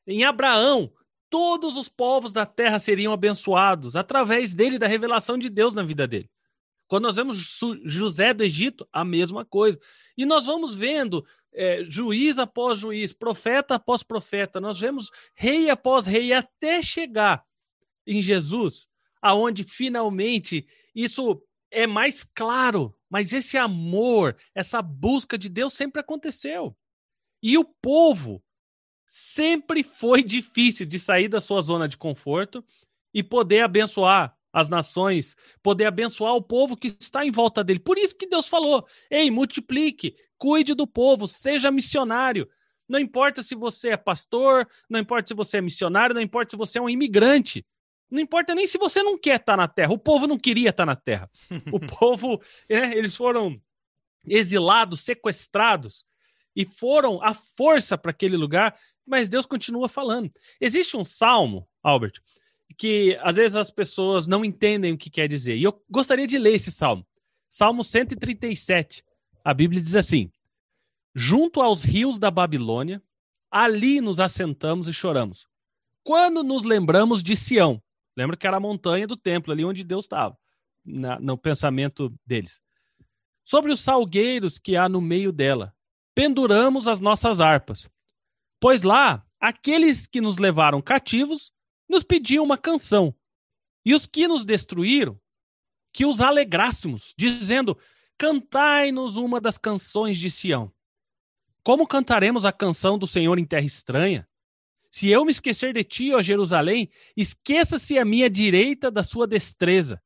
Em 0.10 0.24
Abraão, 0.24 0.92
todos 1.30 1.78
os 1.78 1.88
povos 1.88 2.34
da 2.34 2.44
terra 2.44 2.80
seriam 2.80 3.14
abençoados 3.14 3.96
através 3.96 4.56
dele, 4.56 4.80
da 4.80 4.88
revelação 4.88 5.38
de 5.38 5.50
Deus 5.50 5.76
na 5.76 5.84
vida 5.84 6.08
dele. 6.08 6.28
Quando 6.88 7.04
nós 7.04 7.16
vemos 7.16 7.38
José 7.86 8.34
do 8.34 8.44
Egito, 8.44 8.90
a 8.92 9.06
mesma 9.06 9.46
coisa. 9.46 9.80
E 10.18 10.26
nós 10.26 10.48
vamos 10.48 10.76
vendo 10.76 11.24
é, 11.54 11.84
juiz 11.84 12.40
após 12.40 12.80
juiz, 12.80 13.14
profeta 13.14 13.76
após 13.76 14.02
profeta, 14.02 14.60
nós 14.60 14.80
vemos 14.80 15.12
rei 15.36 15.70
após 15.70 16.08
rei, 16.08 16.34
até 16.34 16.82
chegar 16.82 17.46
em 18.08 18.20
Jesus, 18.20 18.88
aonde 19.22 19.64
finalmente 19.64 20.66
isso 20.96 21.40
é 21.70 21.86
mais 21.86 22.24
claro. 22.34 22.96
Mas 23.08 23.32
esse 23.32 23.60
amor, 23.60 24.36
essa 24.56 24.82
busca 24.82 25.38
de 25.38 25.50
Deus 25.50 25.74
sempre 25.74 26.02
aconteceu. 26.02 26.76
E 27.44 27.60
o 27.60 27.64
povo 27.64 28.44
sempre 29.10 29.84
foi 29.84 30.22
difícil 30.24 30.86
de 30.86 31.00
sair 31.00 31.28
da 31.28 31.42
sua 31.42 31.62
zona 31.62 31.88
de 31.88 31.98
conforto 31.98 32.64
e 33.12 33.24
poder 33.24 33.62
abençoar 33.62 34.38
as 34.54 34.70
nações, 34.70 35.36
poder 35.62 35.86
abençoar 35.86 36.36
o 36.36 36.42
povo 36.42 36.78
que 36.78 36.88
está 37.00 37.26
em 37.26 37.32
volta 37.32 37.64
dele. 37.64 37.80
Por 37.80 37.98
isso 37.98 38.16
que 38.16 38.28
Deus 38.28 38.48
falou: 38.48 38.86
ei, 39.10 39.30
multiplique, 39.30 40.16
cuide 40.38 40.74
do 40.74 40.88
povo, 40.88 41.28
seja 41.28 41.72
missionário. 41.72 42.48
Não 42.88 42.98
importa 42.98 43.44
se 43.44 43.54
você 43.54 43.90
é 43.90 43.98
pastor, 43.98 44.68
não 44.90 45.00
importa 45.00 45.28
se 45.28 45.34
você 45.34 45.58
é 45.58 45.62
missionário, 45.62 46.16
não 46.16 46.22
importa 46.22 46.52
se 46.52 46.58
você 46.58 46.80
é 46.80 46.82
um 46.82 46.90
imigrante. 46.90 47.66
Não 48.10 48.20
importa 48.20 48.56
nem 48.56 48.66
se 48.66 48.80
você 48.80 49.04
não 49.04 49.16
quer 49.16 49.40
estar 49.40 49.56
na 49.56 49.68
terra. 49.68 49.94
O 49.94 50.00
povo 50.00 50.26
não 50.26 50.40
queria 50.40 50.72
estar 50.72 50.86
na 50.86 50.96
terra. 50.96 51.30
O 51.72 51.80
povo, 51.80 52.42
é, 52.68 52.98
eles 52.98 53.16
foram 53.16 53.56
exilados, 54.26 55.02
sequestrados 55.02 56.04
e 56.60 56.66
foram 56.66 57.24
à 57.24 57.34
força 57.34 57.98
para 57.98 58.12
aquele 58.12 58.36
lugar 58.36 58.76
mas 59.10 59.28
Deus 59.28 59.48
continua 59.48 59.90
falando. 59.90 60.32
Existe 60.62 60.96
um 60.96 61.04
salmo, 61.04 61.68
Albert, 61.82 62.22
que 62.78 63.18
às 63.22 63.36
vezes 63.36 63.56
as 63.56 63.72
pessoas 63.72 64.28
não 64.28 64.46
entendem 64.46 64.94
o 64.94 64.98
que 64.98 65.10
quer 65.10 65.28
dizer. 65.28 65.58
E 65.58 65.64
eu 65.64 65.84
gostaria 65.90 66.28
de 66.28 66.38
ler 66.38 66.54
esse 66.54 66.72
salmo. 66.72 67.06
Salmo 67.50 67.84
137. 67.84 69.04
A 69.44 69.52
Bíblia 69.52 69.82
diz 69.82 69.96
assim: 69.96 70.32
Junto 71.16 71.60
aos 71.60 71.84
rios 71.84 72.20
da 72.20 72.30
Babilônia, 72.30 73.02
ali 73.50 74.00
nos 74.00 74.20
assentamos 74.20 74.88
e 74.88 74.94
choramos. 74.94 75.48
Quando 76.04 76.44
nos 76.44 76.64
lembramos 76.64 77.24
de 77.24 77.36
Sião, 77.36 77.82
lembra 78.16 78.38
que 78.38 78.46
era 78.46 78.58
a 78.58 78.62
montanha 78.62 79.08
do 79.08 79.18
templo, 79.18 79.52
ali 79.52 79.66
onde 79.66 79.84
Deus 79.84 80.06
estava, 80.06 80.38
no 80.86 81.36
pensamento 81.36 82.14
deles. 82.26 82.62
Sobre 83.44 83.72
os 83.72 83.80
salgueiros 83.80 84.60
que 84.60 84.76
há 84.76 84.88
no 84.88 85.02
meio 85.02 85.32
dela, 85.32 85.74
penduramos 86.20 86.86
as 86.86 87.00
nossas 87.00 87.40
harpas. 87.40 87.90
Pois 88.60 88.84
lá, 88.84 89.26
aqueles 89.40 90.06
que 90.06 90.20
nos 90.20 90.38
levaram 90.38 90.82
cativos 90.82 91.50
nos 91.88 92.04
pediam 92.04 92.44
uma 92.44 92.58
canção, 92.58 93.16
e 93.86 93.94
os 93.94 94.06
que 94.06 94.28
nos 94.28 94.46
destruíram, 94.46 95.18
que 95.94 96.06
os 96.06 96.20
alegrássemos, 96.20 97.14
dizendo: 97.18 97.78
Cantai-nos 98.18 99.16
uma 99.16 99.40
das 99.40 99.58
canções 99.58 100.18
de 100.18 100.30
Sião. 100.30 100.70
Como 101.64 101.88
cantaremos 101.88 102.44
a 102.44 102.52
canção 102.52 102.98
do 102.98 103.08
Senhor 103.08 103.40
em 103.40 103.46
terra 103.46 103.66
estranha? 103.66 104.28
Se 104.92 105.08
eu 105.08 105.24
me 105.24 105.32
esquecer 105.32 105.74
de 105.74 105.86
ti, 105.86 106.14
ó 106.14 106.22
Jerusalém, 106.22 106.90
esqueça-se 107.16 107.98
a 107.98 108.04
minha 108.04 108.30
direita 108.30 108.92
da 108.92 109.04
sua 109.04 109.26
destreza. 109.26 110.04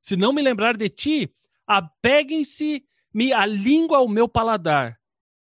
Se 0.00 0.16
não 0.16 0.32
me 0.32 0.40
lembrar 0.40 0.74
de 0.74 0.88
ti, 0.88 1.30
apeguem-se-me 1.66 3.32
a 3.34 3.44
língua 3.44 3.98
ao 3.98 4.08
meu 4.08 4.26
paladar. 4.26 4.99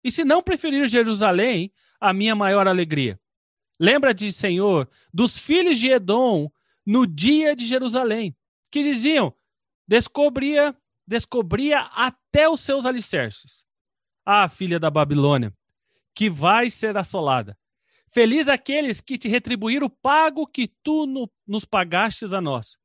E 0.06 0.10
se 0.12 0.24
não 0.24 0.40
preferir 0.40 0.86
Jerusalém, 0.86 1.72
a 2.00 2.12
minha 2.12 2.36
maior 2.36 2.68
alegria. 2.68 3.18
Lembra-te, 3.76 4.32
Senhor, 4.32 4.88
dos 5.12 5.36
filhos 5.36 5.80
de 5.80 5.88
Edom 5.88 6.48
no 6.86 7.08
dia 7.08 7.56
de 7.56 7.66
Jerusalém, 7.66 8.32
que 8.70 8.84
diziam: 8.84 9.34
descobria, 9.84 10.76
descobria 11.04 11.80
até 11.92 12.48
os 12.48 12.60
seus 12.60 12.86
alicerces. 12.86 13.64
Ah, 14.24 14.48
filha 14.48 14.78
da 14.78 14.90
Babilônia, 14.90 15.52
que 16.14 16.30
vai 16.30 16.70
ser 16.70 16.96
assolada. 16.96 17.58
Feliz 18.08 18.48
aqueles 18.48 19.00
que 19.00 19.18
te 19.18 19.26
retribuíram 19.26 19.88
o 19.88 19.90
pago 19.90 20.46
que 20.46 20.68
tu 20.84 21.04
no, 21.04 21.28
nos 21.44 21.64
pagastes 21.64 22.32
a 22.32 22.40
nós. 22.40 22.78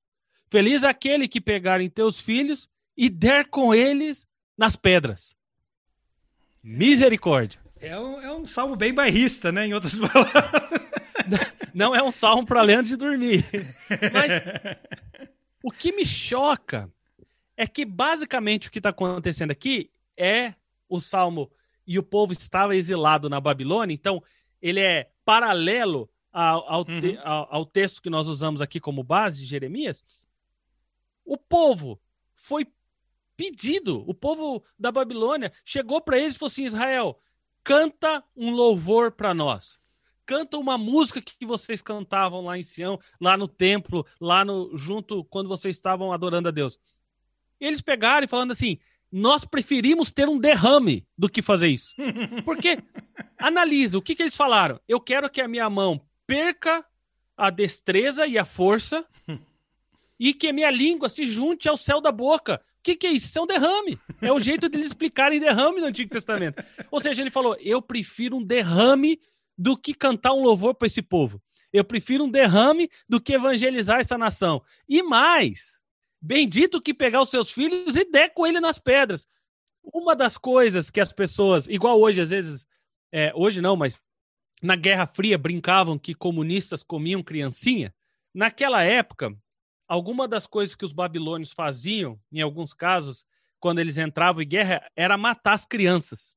Feliz 0.49 0.83
aquele 0.83 1.27
que 1.27 1.39
pegar 1.39 1.81
em 1.81 1.89
teus 1.89 2.19
filhos 2.19 2.67
e 2.97 3.11
der 3.11 3.47
com 3.47 3.75
eles 3.75 4.27
nas 4.57 4.75
pedras. 4.75 5.39
Misericórdia. 6.63 7.59
É 7.79 7.97
um, 7.97 8.21
é 8.21 8.31
um 8.31 8.45
salmo 8.45 8.75
bem 8.75 8.93
bairrista, 8.93 9.51
né? 9.51 9.67
Em 9.67 9.73
outras 9.73 9.97
palavras. 9.99 10.71
Não 11.73 11.95
é 11.95 12.03
um 12.03 12.11
salmo 12.11 12.45
para 12.45 12.61
ler 12.61 12.79
antes 12.79 12.91
de 12.91 12.97
dormir. 12.97 13.45
Mas 14.13 14.77
o 15.63 15.71
que 15.71 15.91
me 15.91 16.05
choca 16.05 16.91
é 17.55 17.65
que 17.65 17.85
basicamente 17.85 18.67
o 18.67 18.71
que 18.71 18.79
está 18.79 18.89
acontecendo 18.89 19.51
aqui 19.51 19.89
é 20.17 20.53
o 20.89 20.99
salmo 20.99 21.51
e 21.85 21.97
o 21.97 22.03
povo 22.03 22.33
estava 22.33 22.75
exilado 22.75 23.29
na 23.29 23.39
Babilônia, 23.39 23.93
então 23.93 24.21
ele 24.61 24.79
é 24.79 25.09
paralelo 25.25 26.09
ao, 26.31 26.69
ao, 26.69 26.79
uhum. 26.87 27.01
te, 27.01 27.17
ao, 27.23 27.47
ao 27.55 27.65
texto 27.65 28.01
que 28.01 28.09
nós 28.09 28.27
usamos 28.27 28.61
aqui 28.61 28.79
como 28.79 29.03
base 29.03 29.39
de 29.39 29.45
Jeremias. 29.45 30.03
O 31.25 31.37
povo 31.37 31.99
foi 32.33 32.67
pedido, 33.41 34.03
o 34.07 34.13
povo 34.13 34.63
da 34.77 34.91
Babilônia 34.91 35.51
chegou 35.65 35.99
para 35.99 36.19
eles 36.19 36.35
e 36.35 36.37
falou 36.37 36.51
assim: 36.51 36.65
Israel, 36.65 37.19
canta 37.63 38.23
um 38.37 38.51
louvor 38.51 39.11
para 39.11 39.33
nós. 39.33 39.81
Canta 40.27 40.59
uma 40.59 40.77
música 40.77 41.19
que 41.19 41.43
vocês 41.43 41.81
cantavam 41.81 42.45
lá 42.45 42.55
em 42.55 42.61
Sião, 42.61 42.99
lá 43.19 43.35
no 43.35 43.47
templo, 43.47 44.05
lá 44.19 44.45
no 44.45 44.77
junto 44.77 45.23
quando 45.23 45.49
vocês 45.49 45.75
estavam 45.75 46.13
adorando 46.13 46.49
a 46.49 46.51
Deus. 46.51 46.79
Eles 47.59 47.81
pegaram 47.81 48.25
e 48.25 48.29
falando 48.29 48.51
assim: 48.51 48.77
nós 49.11 49.43
preferimos 49.43 50.13
ter 50.13 50.29
um 50.29 50.37
derrame 50.37 51.07
do 51.17 51.27
que 51.27 51.41
fazer 51.41 51.69
isso. 51.69 51.95
Porque 52.45 52.77
analisa 53.39 53.97
o 53.97 54.03
que, 54.03 54.13
que 54.13 54.21
eles 54.21 54.37
falaram. 54.37 54.79
Eu 54.87 54.99
quero 54.99 55.27
que 55.31 55.41
a 55.41 55.47
minha 55.47 55.67
mão 55.67 55.99
perca 56.27 56.85
a 57.35 57.49
destreza 57.49 58.27
e 58.27 58.37
a 58.37 58.45
força 58.45 59.03
e 60.21 60.33
que 60.33 60.47
a 60.47 60.53
minha 60.53 60.71
língua 60.71 61.09
se 61.09 61.25
junte 61.25 61.67
ao 61.67 61.75
céu 61.75 61.99
da 61.99 62.11
boca 62.11 62.61
o 62.79 62.83
que, 62.83 62.95
que 62.95 63.05
é 63.05 63.11
isso? 63.11 63.27
Isso 63.27 63.37
é 63.37 63.41
um 63.43 63.45
derrame. 63.45 63.99
É 64.23 64.31
o 64.31 64.39
jeito 64.39 64.67
deles 64.67 64.87
explicarem 64.87 65.39
derrame 65.39 65.79
no 65.79 65.85
Antigo 65.85 66.09
Testamento. 66.09 66.63
Ou 66.89 66.99
seja, 66.99 67.21
ele 67.21 67.29
falou: 67.29 67.55
eu 67.59 67.79
prefiro 67.79 68.37
um 68.37 68.43
derrame 68.43 69.19
do 69.55 69.77
que 69.77 69.93
cantar 69.93 70.33
um 70.33 70.41
louvor 70.41 70.73
para 70.73 70.87
esse 70.87 70.99
povo. 70.99 71.39
Eu 71.71 71.83
prefiro 71.83 72.23
um 72.23 72.29
derrame 72.31 72.89
do 73.07 73.21
que 73.21 73.33
evangelizar 73.33 73.99
essa 73.99 74.17
nação. 74.17 74.63
E 74.89 75.03
mais, 75.03 75.79
Bendito 76.21 76.79
que 76.79 76.93
pegar 76.93 77.23
os 77.23 77.31
seus 77.31 77.51
filhos 77.51 77.95
e 77.95 78.05
der 78.05 78.29
com 78.29 78.45
ele 78.45 78.59
nas 78.59 78.77
pedras. 78.77 79.27
Uma 79.83 80.15
das 80.15 80.37
coisas 80.37 80.91
que 80.91 81.01
as 81.01 81.11
pessoas, 81.11 81.67
igual 81.67 81.99
hoje, 81.99 82.21
às 82.21 82.29
vezes, 82.29 82.67
é, 83.11 83.33
hoje 83.33 83.59
não, 83.59 83.75
mas 83.75 83.99
na 84.61 84.75
Guerra 84.75 85.07
Fria 85.07 85.35
brincavam 85.39 85.97
que 85.97 86.13
comunistas 86.13 86.83
comiam 86.83 87.23
criancinha. 87.23 87.91
Naquela 88.31 88.83
época, 88.83 89.35
alguma 89.91 90.25
das 90.25 90.47
coisas 90.47 90.73
que 90.73 90.85
os 90.85 90.93
babilônios 90.93 91.51
faziam, 91.51 92.17
em 92.31 92.39
alguns 92.39 92.73
casos, 92.73 93.25
quando 93.59 93.79
eles 93.79 93.97
entravam 93.97 94.41
em 94.41 94.47
guerra, 94.47 94.89
era 94.95 95.17
matar 95.17 95.51
as 95.51 95.65
crianças. 95.65 96.33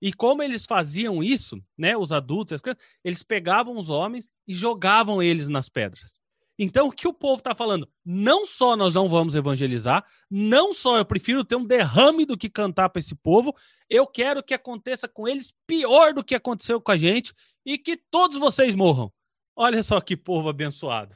E 0.00 0.10
como 0.10 0.42
eles 0.42 0.64
faziam 0.64 1.22
isso, 1.22 1.62
né, 1.76 1.94
os 1.98 2.12
adultos, 2.12 2.54
as 2.54 2.62
crianças, 2.62 2.82
eles 3.04 3.22
pegavam 3.22 3.76
os 3.76 3.90
homens 3.90 4.30
e 4.48 4.54
jogavam 4.54 5.22
eles 5.22 5.48
nas 5.48 5.68
pedras. 5.68 6.14
Então, 6.58 6.88
o 6.88 6.92
que 6.92 7.06
o 7.06 7.12
povo 7.12 7.40
está 7.40 7.54
falando? 7.54 7.86
Não 8.02 8.46
só 8.46 8.74
nós 8.74 8.94
não 8.94 9.06
vamos 9.06 9.34
evangelizar, 9.34 10.02
não 10.30 10.72
só 10.72 10.96
eu 10.96 11.04
prefiro 11.04 11.44
ter 11.44 11.56
um 11.56 11.66
derrame 11.66 12.24
do 12.24 12.38
que 12.38 12.48
cantar 12.48 12.88
para 12.88 13.00
esse 13.00 13.14
povo, 13.14 13.54
eu 13.90 14.06
quero 14.06 14.42
que 14.42 14.54
aconteça 14.54 15.06
com 15.06 15.28
eles 15.28 15.52
pior 15.66 16.14
do 16.14 16.24
que 16.24 16.34
aconteceu 16.34 16.80
com 16.80 16.92
a 16.92 16.96
gente 16.96 17.34
e 17.66 17.76
que 17.76 17.98
todos 17.98 18.38
vocês 18.38 18.74
morram. 18.74 19.12
Olha 19.54 19.82
só 19.82 20.00
que 20.00 20.16
povo 20.16 20.48
abençoado. 20.48 21.14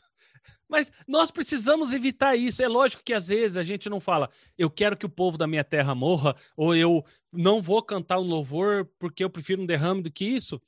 Mas 0.68 0.92
nós 1.06 1.30
precisamos 1.30 1.92
evitar 1.92 2.37
isso. 2.37 2.62
É 2.62 2.68
lógico 2.68 3.02
que 3.02 3.14
às 3.14 3.28
vezes 3.28 3.56
a 3.56 3.62
gente 3.62 3.88
não 3.88 4.00
fala, 4.00 4.30
eu 4.56 4.70
quero 4.70 4.96
que 4.96 5.06
o 5.06 5.10
povo 5.10 5.38
da 5.38 5.46
minha 5.46 5.64
terra 5.64 5.94
morra, 5.94 6.37
ou 6.56 6.75
eu 6.75 7.04
não 7.32 7.62
vou 7.62 7.82
cantar 7.82 8.18
um 8.18 8.26
louvor 8.26 8.88
porque 8.98 9.25
eu 9.25 9.30
prefiro 9.30 9.62
um 9.62 9.66
derrame 9.66 10.02
do 10.02 10.10
que 10.10 10.25
isso. 10.25 10.60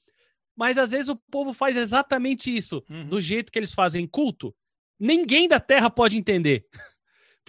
Mas 0.56 0.78
às 0.78 0.90
vezes 0.90 1.08
o 1.08 1.16
povo 1.16 1.52
faz 1.52 1.76
exatamente 1.76 2.54
isso, 2.54 2.82
uhum. 2.88 3.06
do 3.06 3.20
jeito 3.20 3.52
que 3.52 3.58
eles 3.58 3.74
fazem 3.74 4.06
culto 4.06 4.54
ninguém 5.00 5.48
da 5.48 5.58
Terra 5.58 5.88
pode 5.88 6.18
entender. 6.18 6.66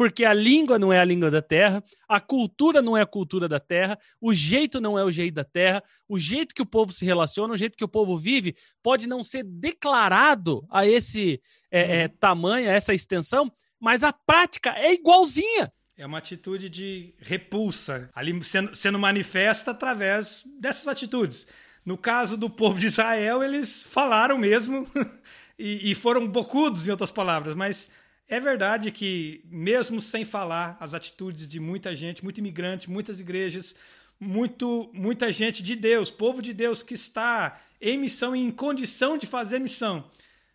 Porque 0.01 0.25
a 0.25 0.33
língua 0.33 0.79
não 0.79 0.91
é 0.91 0.99
a 0.99 1.05
língua 1.05 1.29
da 1.29 1.43
terra, 1.43 1.83
a 2.09 2.19
cultura 2.19 2.81
não 2.81 2.97
é 2.97 3.03
a 3.03 3.05
cultura 3.05 3.47
da 3.47 3.59
terra, 3.59 3.99
o 4.19 4.33
jeito 4.33 4.81
não 4.81 4.97
é 4.97 5.03
o 5.03 5.11
jeito 5.11 5.35
da 5.35 5.43
terra, 5.43 5.83
o 6.09 6.17
jeito 6.17 6.55
que 6.55 6.61
o 6.63 6.65
povo 6.65 6.91
se 6.91 7.05
relaciona, 7.05 7.53
o 7.53 7.57
jeito 7.57 7.77
que 7.77 7.83
o 7.83 7.87
povo 7.87 8.17
vive, 8.17 8.55
pode 8.81 9.05
não 9.05 9.21
ser 9.21 9.43
declarado 9.43 10.65
a 10.71 10.87
esse 10.87 11.39
é, 11.69 11.99
é, 11.99 12.05
uhum. 12.05 12.15
tamanho, 12.19 12.67
a 12.67 12.73
essa 12.73 12.95
extensão, 12.95 13.51
mas 13.79 14.03
a 14.03 14.11
prática 14.11 14.71
é 14.71 14.91
igualzinha. 14.91 15.71
É 15.95 16.03
uma 16.03 16.17
atitude 16.17 16.67
de 16.67 17.13
repulsa, 17.19 18.09
ali 18.15 18.43
sendo, 18.43 18.75
sendo 18.75 18.97
manifesta 18.97 19.69
através 19.69 20.43
dessas 20.59 20.87
atitudes. 20.87 21.45
No 21.85 21.95
caso 21.95 22.35
do 22.37 22.49
povo 22.49 22.79
de 22.79 22.87
Israel, 22.87 23.43
eles 23.43 23.83
falaram 23.83 24.39
mesmo 24.39 24.89
e, 25.59 25.91
e 25.91 25.93
foram 25.93 26.27
bocudos, 26.27 26.87
em 26.87 26.89
outras 26.89 27.11
palavras, 27.11 27.55
mas 27.55 27.91
é 28.31 28.39
verdade 28.39 28.91
que, 28.91 29.43
mesmo 29.51 29.99
sem 29.99 30.23
falar, 30.23 30.77
as 30.79 30.93
atitudes 30.93 31.45
de 31.45 31.59
muita 31.59 31.93
gente, 31.93 32.23
muito 32.23 32.37
imigrante, 32.37 32.89
muitas 32.89 33.19
igrejas, 33.19 33.75
muito, 34.17 34.89
muita 34.93 35.33
gente 35.33 35.61
de 35.61 35.75
Deus, 35.75 36.09
povo 36.09 36.41
de 36.41 36.53
Deus 36.53 36.81
que 36.81 36.93
está 36.93 37.59
em 37.81 37.97
missão 37.97 38.33
e 38.33 38.39
em 38.39 38.49
condição 38.49 39.17
de 39.17 39.27
fazer 39.27 39.59
missão, 39.59 40.09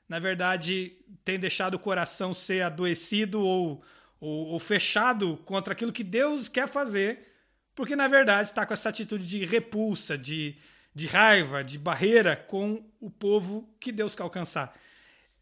na 0.09 0.19
verdade, 0.19 0.97
tem 1.23 1.39
deixado 1.39 1.75
o 1.75 1.79
coração 1.79 2.33
ser 2.33 2.63
adoecido 2.63 3.43
ou, 3.43 3.83
ou, 4.19 4.47
ou 4.47 4.59
fechado 4.59 5.37
contra 5.45 5.75
aquilo 5.75 5.93
que 5.93 6.05
Deus 6.05 6.49
quer 6.49 6.69
fazer, 6.69 7.31
porque, 7.75 7.95
na 7.95 8.09
verdade, 8.09 8.49
está 8.49 8.65
com 8.65 8.73
essa 8.73 8.89
atitude 8.89 9.27
de 9.27 9.45
repulsa, 9.45 10.17
de, 10.17 10.57
de 10.95 11.07
raiva, 11.07 11.63
de 11.63 11.77
barreira 11.77 12.37
com 12.37 12.83
o 12.99 13.11
povo 13.11 13.69
que 13.79 13.93
Deus 13.93 14.15
quer 14.15 14.23
alcançar. 14.23 14.75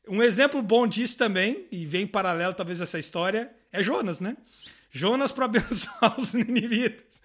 Um 0.08 0.22
exemplo 0.22 0.62
bom 0.62 0.86
disso 0.86 1.16
também, 1.16 1.66
e 1.70 1.86
vem 1.86 2.02
em 2.02 2.06
paralelo 2.06 2.54
talvez 2.54 2.80
essa 2.80 2.98
história, 2.98 3.50
é 3.72 3.82
Jonas, 3.82 4.20
né? 4.20 4.36
Jonas 4.90 5.32
para 5.32 5.46
abençoar 5.46 6.18
os 6.18 6.34
ninivitas. 6.34 7.20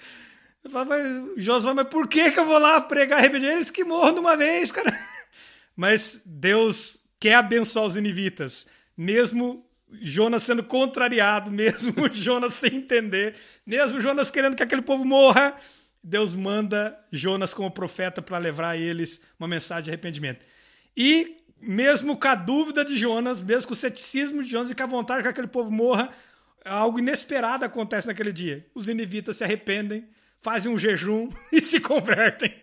Eu 0.63 0.69
falo, 0.69 0.89
mas, 0.89 1.75
mas 1.75 1.87
por 1.87 2.07
que, 2.07 2.31
que 2.31 2.39
eu 2.39 2.45
vou 2.45 2.59
lá 2.59 2.81
pregar 2.81 3.21
rebelião? 3.21 3.53
Eles 3.53 3.71
que 3.71 3.83
morram 3.83 4.13
de 4.13 4.19
uma 4.19 4.35
vez, 4.35 4.71
cara. 4.71 4.91
Mas 5.75 6.21
Deus 6.25 7.01
quer 7.17 7.35
abençoar 7.35 7.85
os 7.85 7.95
ninivitas, 7.95 8.67
mesmo 8.97 9.65
Jonas 9.89 10.43
sendo 10.43 10.61
contrariado, 10.61 11.49
mesmo 11.51 12.13
Jonas 12.13 12.55
sem 12.55 12.75
entender, 12.75 13.35
mesmo 13.65 14.01
Jonas 14.01 14.29
querendo 14.29 14.57
que 14.57 14.63
aquele 14.63 14.81
povo 14.81 15.05
morra, 15.05 15.55
Deus 16.03 16.33
manda 16.33 16.99
Jonas 17.11 17.53
como 17.53 17.71
profeta 17.71 18.21
para 18.21 18.37
levar 18.37 18.71
a 18.71 18.77
eles 18.77 19.21
uma 19.39 19.47
mensagem 19.47 19.85
de 19.85 19.89
arrependimento. 19.91 20.45
E 20.97 21.37
mesmo 21.61 22.17
com 22.17 22.27
a 22.27 22.35
dúvida 22.35 22.85
de 22.85 22.97
Jonas, 22.97 23.41
mesmo 23.41 23.67
com 23.67 23.73
o 23.73 23.75
ceticismo 23.75 24.43
de 24.43 24.49
Jonas 24.49 24.71
e 24.71 24.75
com 24.75 24.83
a 24.83 24.87
vontade 24.87 25.23
que 25.23 25.27
aquele 25.27 25.47
povo 25.47 25.71
morra, 25.71 26.09
algo 26.65 26.99
inesperado 26.99 27.65
acontece 27.65 28.07
naquele 28.07 28.31
dia. 28.31 28.65
Os 28.73 28.87
ninivitas 28.87 29.37
se 29.37 29.43
arrependem, 29.43 30.07
fazem 30.41 30.71
um 30.71 30.79
jejum 30.79 31.29
e 31.51 31.61
se 31.61 31.79
convertem. 31.79 32.53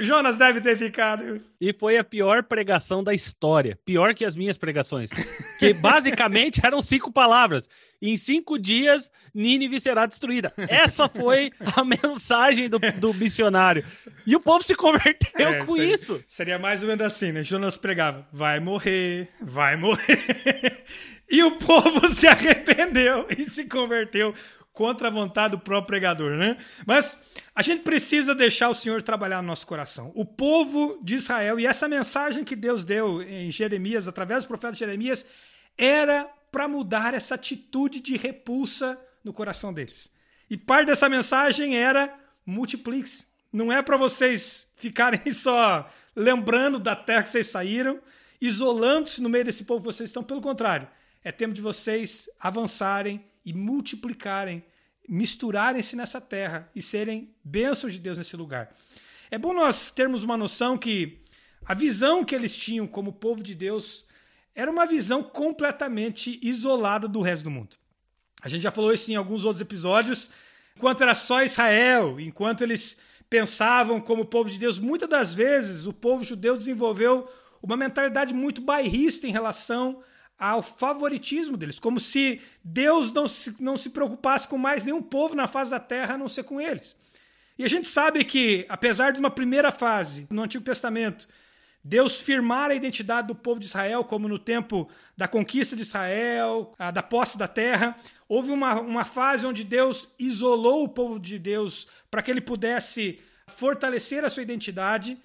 Jonas 0.00 0.36
deve 0.36 0.60
ter 0.60 0.76
ficado. 0.76 1.40
E 1.60 1.72
foi 1.72 1.96
a 1.96 2.04
pior 2.04 2.42
pregação 2.42 3.02
da 3.02 3.14
história. 3.14 3.78
Pior 3.84 4.14
que 4.14 4.24
as 4.24 4.36
minhas 4.36 4.58
pregações. 4.58 5.10
Que 5.58 5.72
basicamente 5.72 6.60
eram 6.64 6.82
cinco 6.82 7.10
palavras. 7.10 7.68
Em 8.02 8.16
cinco 8.16 8.58
dias, 8.58 9.10
Nínive 9.34 9.80
será 9.80 10.06
destruída. 10.06 10.52
Essa 10.56 11.08
foi 11.08 11.52
a 11.74 11.84
mensagem 11.84 12.68
do, 12.68 12.78
do 12.78 13.14
missionário. 13.14 13.84
E 14.26 14.36
o 14.36 14.40
povo 14.40 14.62
se 14.62 14.74
converteu 14.74 15.48
é, 15.48 15.64
com 15.64 15.74
seria, 15.74 15.94
isso. 15.94 16.24
Seria 16.26 16.58
mais 16.58 16.82
ou 16.82 16.88
menos 16.88 17.04
assim, 17.04 17.32
né? 17.32 17.42
Jonas 17.42 17.76
pregava: 17.76 18.26
vai 18.32 18.60
morrer, 18.60 19.28
vai 19.40 19.76
morrer. 19.76 20.84
e 21.30 21.42
o 21.42 21.52
povo 21.52 22.08
se 22.14 22.26
arrependeu 22.26 23.26
e 23.36 23.48
se 23.48 23.64
converteu 23.64 24.34
contra 24.72 25.08
a 25.08 25.10
vontade 25.10 25.52
do 25.52 25.58
próprio 25.58 25.86
pregador, 25.86 26.36
né? 26.36 26.56
Mas 26.86 27.18
a 27.54 27.62
gente 27.62 27.82
precisa 27.82 28.34
deixar 28.34 28.68
o 28.68 28.74
Senhor 28.74 29.02
trabalhar 29.02 29.42
no 29.42 29.48
nosso 29.48 29.66
coração. 29.66 30.12
O 30.14 30.24
povo 30.24 30.98
de 31.02 31.16
Israel 31.16 31.58
e 31.58 31.66
essa 31.66 31.88
mensagem 31.88 32.44
que 32.44 32.56
Deus 32.56 32.84
deu 32.84 33.22
em 33.22 33.50
Jeremias, 33.50 34.06
através 34.06 34.44
do 34.44 34.48
profeta 34.48 34.74
Jeremias, 34.74 35.26
era 35.76 36.30
para 36.50 36.68
mudar 36.68 37.14
essa 37.14 37.34
atitude 37.34 38.00
de 38.00 38.16
repulsa 38.16 38.98
no 39.24 39.32
coração 39.32 39.72
deles. 39.72 40.10
E 40.48 40.56
parte 40.56 40.86
dessa 40.86 41.08
mensagem 41.08 41.76
era 41.76 42.12
multiplique-se. 42.44 43.24
Não 43.52 43.72
é 43.72 43.82
para 43.82 43.96
vocês 43.96 44.68
ficarem 44.76 45.20
só 45.32 45.88
lembrando 46.14 46.78
da 46.78 46.96
terra 46.96 47.22
que 47.22 47.30
vocês 47.30 47.46
saíram, 47.46 48.00
isolando-se 48.40 49.22
no 49.22 49.28
meio 49.28 49.44
desse 49.44 49.64
povo 49.64 49.80
que 49.80 49.86
vocês 49.86 50.08
estão. 50.08 50.22
Pelo 50.22 50.40
contrário, 50.40 50.88
é 51.22 51.30
tempo 51.30 51.54
de 51.54 51.60
vocês 51.60 52.28
avançarem 52.40 53.24
e 53.44 53.52
multiplicarem, 53.52 54.62
misturarem-se 55.08 55.96
nessa 55.96 56.20
terra 56.20 56.70
e 56.74 56.82
serem 56.82 57.34
bênçãos 57.42 57.92
de 57.92 57.98
Deus 57.98 58.18
nesse 58.18 58.36
lugar. 58.36 58.74
É 59.30 59.38
bom 59.38 59.52
nós 59.52 59.90
termos 59.90 60.24
uma 60.24 60.36
noção 60.36 60.76
que 60.76 61.20
a 61.64 61.74
visão 61.74 62.24
que 62.24 62.34
eles 62.34 62.56
tinham 62.56 62.86
como 62.86 63.12
povo 63.12 63.42
de 63.42 63.54
Deus 63.54 64.04
era 64.54 64.70
uma 64.70 64.86
visão 64.86 65.22
completamente 65.22 66.38
isolada 66.42 67.06
do 67.06 67.20
resto 67.20 67.44
do 67.44 67.50
mundo. 67.50 67.76
A 68.42 68.48
gente 68.48 68.62
já 68.62 68.70
falou 68.70 68.92
isso 68.92 69.10
em 69.10 69.16
alguns 69.16 69.44
outros 69.44 69.60
episódios. 69.60 70.30
Enquanto 70.76 71.02
era 71.02 71.14
só 71.14 71.42
Israel, 71.42 72.18
enquanto 72.18 72.62
eles 72.62 72.96
pensavam 73.28 74.00
como 74.00 74.24
povo 74.24 74.50
de 74.50 74.58
Deus, 74.58 74.78
muitas 74.78 75.08
das 75.08 75.34
vezes 75.34 75.86
o 75.86 75.92
povo 75.92 76.24
judeu 76.24 76.56
desenvolveu 76.56 77.30
uma 77.62 77.76
mentalidade 77.76 78.32
muito 78.32 78.60
bairrista 78.60 79.26
em 79.26 79.32
relação 79.32 80.02
ao 80.40 80.62
favoritismo 80.62 81.54
deles, 81.54 81.78
como 81.78 82.00
se 82.00 82.40
Deus 82.64 83.12
não 83.12 83.28
se, 83.28 83.54
não 83.60 83.76
se 83.76 83.90
preocupasse 83.90 84.48
com 84.48 84.56
mais 84.56 84.84
nenhum 84.84 85.02
povo 85.02 85.34
na 85.34 85.46
face 85.46 85.70
da 85.70 85.78
terra 85.78 86.14
a 86.14 86.18
não 86.18 86.28
ser 86.28 86.44
com 86.44 86.58
eles. 86.58 86.96
E 87.58 87.64
a 87.64 87.68
gente 87.68 87.86
sabe 87.86 88.24
que, 88.24 88.64
apesar 88.70 89.12
de 89.12 89.20
uma 89.20 89.30
primeira 89.30 89.70
fase 89.70 90.26
no 90.30 90.42
Antigo 90.42 90.64
Testamento, 90.64 91.28
Deus 91.84 92.18
firmar 92.18 92.70
a 92.70 92.74
identidade 92.74 93.28
do 93.28 93.34
povo 93.34 93.60
de 93.60 93.66
Israel, 93.66 94.02
como 94.02 94.28
no 94.28 94.38
tempo 94.38 94.88
da 95.14 95.28
conquista 95.28 95.76
de 95.76 95.82
Israel, 95.82 96.72
da 96.92 97.02
posse 97.02 97.36
da 97.36 97.46
terra, 97.46 97.94
houve 98.26 98.50
uma, 98.50 98.80
uma 98.80 99.04
fase 99.04 99.46
onde 99.46 99.62
Deus 99.62 100.08
isolou 100.18 100.84
o 100.84 100.88
povo 100.88 101.18
de 101.20 101.38
Deus 101.38 101.86
para 102.10 102.22
que 102.22 102.30
ele 102.30 102.40
pudesse 102.40 103.20
fortalecer 103.46 104.24
a 104.24 104.30
sua 104.30 104.42
identidade. 104.42 105.18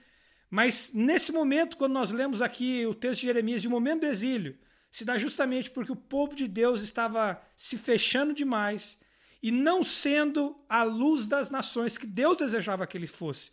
Mas 0.50 0.92
nesse 0.94 1.32
momento, 1.32 1.78
quando 1.78 1.94
nós 1.94 2.12
lemos 2.12 2.42
aqui 2.42 2.86
o 2.86 2.94
texto 2.94 3.22
de 3.22 3.28
Jeremias, 3.28 3.62
de 3.62 3.68
um 3.70 3.72
momento 3.72 4.02
do 4.02 4.08
exílio, 4.08 4.58
se 4.96 5.04
dá 5.04 5.18
justamente 5.18 5.70
porque 5.70 5.92
o 5.92 5.96
povo 5.98 6.38
de 6.38 6.48
Deus 6.48 6.82
estava 6.82 7.42
se 7.58 7.78
fechando 7.78 8.34
demais 8.34 8.98
e 9.44 9.52
não 9.52 9.84
sendo 9.84 10.56
a 10.70 10.84
luz 10.84 11.28
das 11.28 11.50
nações 11.50 11.98
que 11.98 12.08
Deus 12.08 12.38
desejava 12.38 12.88
que 12.88 12.98
ele 12.98 13.06
fosse. 13.06 13.52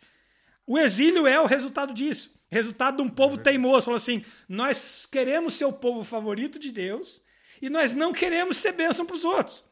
O 0.65 0.79
exílio 0.79 1.27
é 1.27 1.41
o 1.41 1.45
resultado 1.45 1.93
disso. 1.93 2.33
Resultado 2.49 2.95
de 2.95 3.03
um 3.03 3.09
povo 3.09 3.35
teimoso. 3.35 3.87
Falou 3.87 3.97
assim: 3.97 4.23
nós 4.47 5.05
queremos 5.05 5.55
ser 5.55 5.65
o 5.65 5.73
povo 5.73 6.05
favorito 6.05 6.57
de 6.57 6.71
Deus 6.71 7.21
e 7.61 7.69
nós 7.69 7.91
não 7.91 8.13
queremos 8.13 8.55
ser 8.55 8.71
bênção 8.71 9.05
para 9.05 9.17
os 9.17 9.25
outros. 9.25 9.65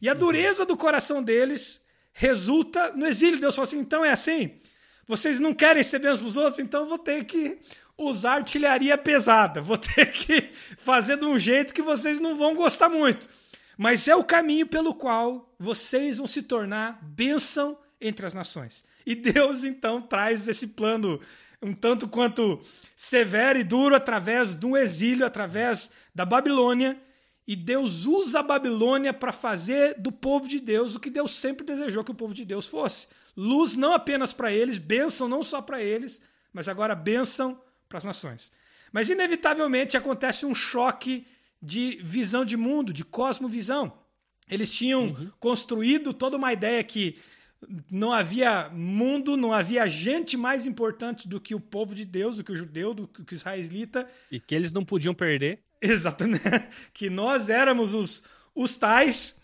E 0.00 0.08
a 0.08 0.12
uhum. 0.12 0.18
dureza 0.20 0.64
do 0.64 0.76
coração 0.76 1.20
deles 1.20 1.84
resulta 2.12 2.92
no 2.92 3.04
exílio. 3.04 3.40
Deus 3.40 3.56
falou 3.56 3.66
assim: 3.66 3.80
então 3.80 4.04
é 4.04 4.12
assim. 4.12 4.60
Vocês 5.08 5.40
não 5.40 5.52
querem 5.52 5.82
ser 5.82 5.98
bênção 5.98 6.18
para 6.18 6.28
os 6.28 6.36
outros, 6.36 6.60
então 6.60 6.82
eu 6.82 6.88
vou 6.88 6.98
ter 6.98 7.24
que 7.24 7.58
usar 7.98 8.36
artilharia 8.36 8.96
pesada. 8.98 9.60
Vou 9.60 9.78
ter 9.78 10.12
que 10.12 10.50
fazer 10.78 11.16
de 11.16 11.24
um 11.24 11.38
jeito 11.38 11.74
que 11.74 11.82
vocês 11.82 12.20
não 12.20 12.36
vão 12.36 12.54
gostar 12.54 12.88
muito. 12.88 13.28
mas 13.76 14.08
é 14.08 14.16
o 14.16 14.24
caminho 14.24 14.66
pelo 14.66 14.94
qual 14.94 15.54
vocês 15.58 16.18
vão 16.18 16.26
se 16.26 16.42
tornar 16.42 16.98
bênção 17.02 17.78
entre 18.00 18.26
as 18.26 18.34
nações. 18.34 18.84
E 19.04 19.14
Deus 19.14 19.64
então 19.64 20.00
traz 20.00 20.48
esse 20.48 20.68
plano 20.68 21.20
um 21.62 21.72
tanto 21.72 22.08
quanto 22.08 22.60
severo 22.94 23.58
e 23.58 23.64
duro 23.64 23.94
através 23.94 24.56
um 24.62 24.76
exílio, 24.76 25.26
através 25.26 25.90
da 26.14 26.24
Babilônia. 26.24 27.00
E 27.46 27.54
Deus 27.54 28.06
usa 28.06 28.40
a 28.40 28.42
Babilônia 28.42 29.12
para 29.12 29.32
fazer 29.32 29.94
do 29.98 30.10
povo 30.10 30.48
de 30.48 30.58
Deus 30.58 30.94
o 30.94 31.00
que 31.00 31.08
Deus 31.08 31.32
sempre 31.34 31.64
desejou 31.64 32.02
que 32.02 32.10
o 32.10 32.14
povo 32.14 32.34
de 32.34 32.44
Deus 32.44 32.66
fosse. 32.66 33.06
Luz 33.36 33.76
não 33.76 33.92
apenas 33.92 34.32
para 34.32 34.52
eles, 34.52 34.78
bênção 34.78 35.28
não 35.28 35.42
só 35.42 35.62
para 35.62 35.82
eles, 35.82 36.20
mas 36.52 36.68
agora 36.68 36.94
bênção 36.94 37.60
para 37.88 37.98
as 37.98 38.04
nações. 38.04 38.52
Mas 38.92 39.08
inevitavelmente 39.08 39.96
acontece 39.96 40.46
um 40.46 40.54
choque 40.54 41.26
de 41.60 42.00
visão 42.02 42.44
de 42.44 42.56
mundo, 42.56 42.92
de 42.92 43.04
cosmovisão. 43.04 43.92
Eles 44.48 44.72
tinham 44.72 45.08
uhum. 45.08 45.30
construído 45.40 46.12
toda 46.14 46.36
uma 46.36 46.52
ideia 46.52 46.82
que 46.84 47.18
não 47.90 48.12
havia 48.12 48.68
mundo, 48.70 49.36
não 49.36 49.52
havia 49.52 49.86
gente 49.88 50.36
mais 50.36 50.66
importante 50.66 51.26
do 51.26 51.40
que 51.40 51.54
o 51.54 51.60
povo 51.60 51.94
de 51.94 52.04
Deus, 52.04 52.36
do 52.36 52.44
que 52.44 52.52
o 52.52 52.56
judeu, 52.56 52.94
do 52.94 53.08
que 53.08 53.34
o 53.34 53.34
israelita. 53.34 54.08
E 54.30 54.38
que 54.38 54.54
eles 54.54 54.72
não 54.72 54.84
podiam 54.84 55.14
perder. 55.14 55.60
Exatamente. 55.80 56.42
Que 56.92 57.10
nós 57.10 57.48
éramos 57.48 57.92
os, 57.92 58.22
os 58.54 58.76
tais, 58.76 59.34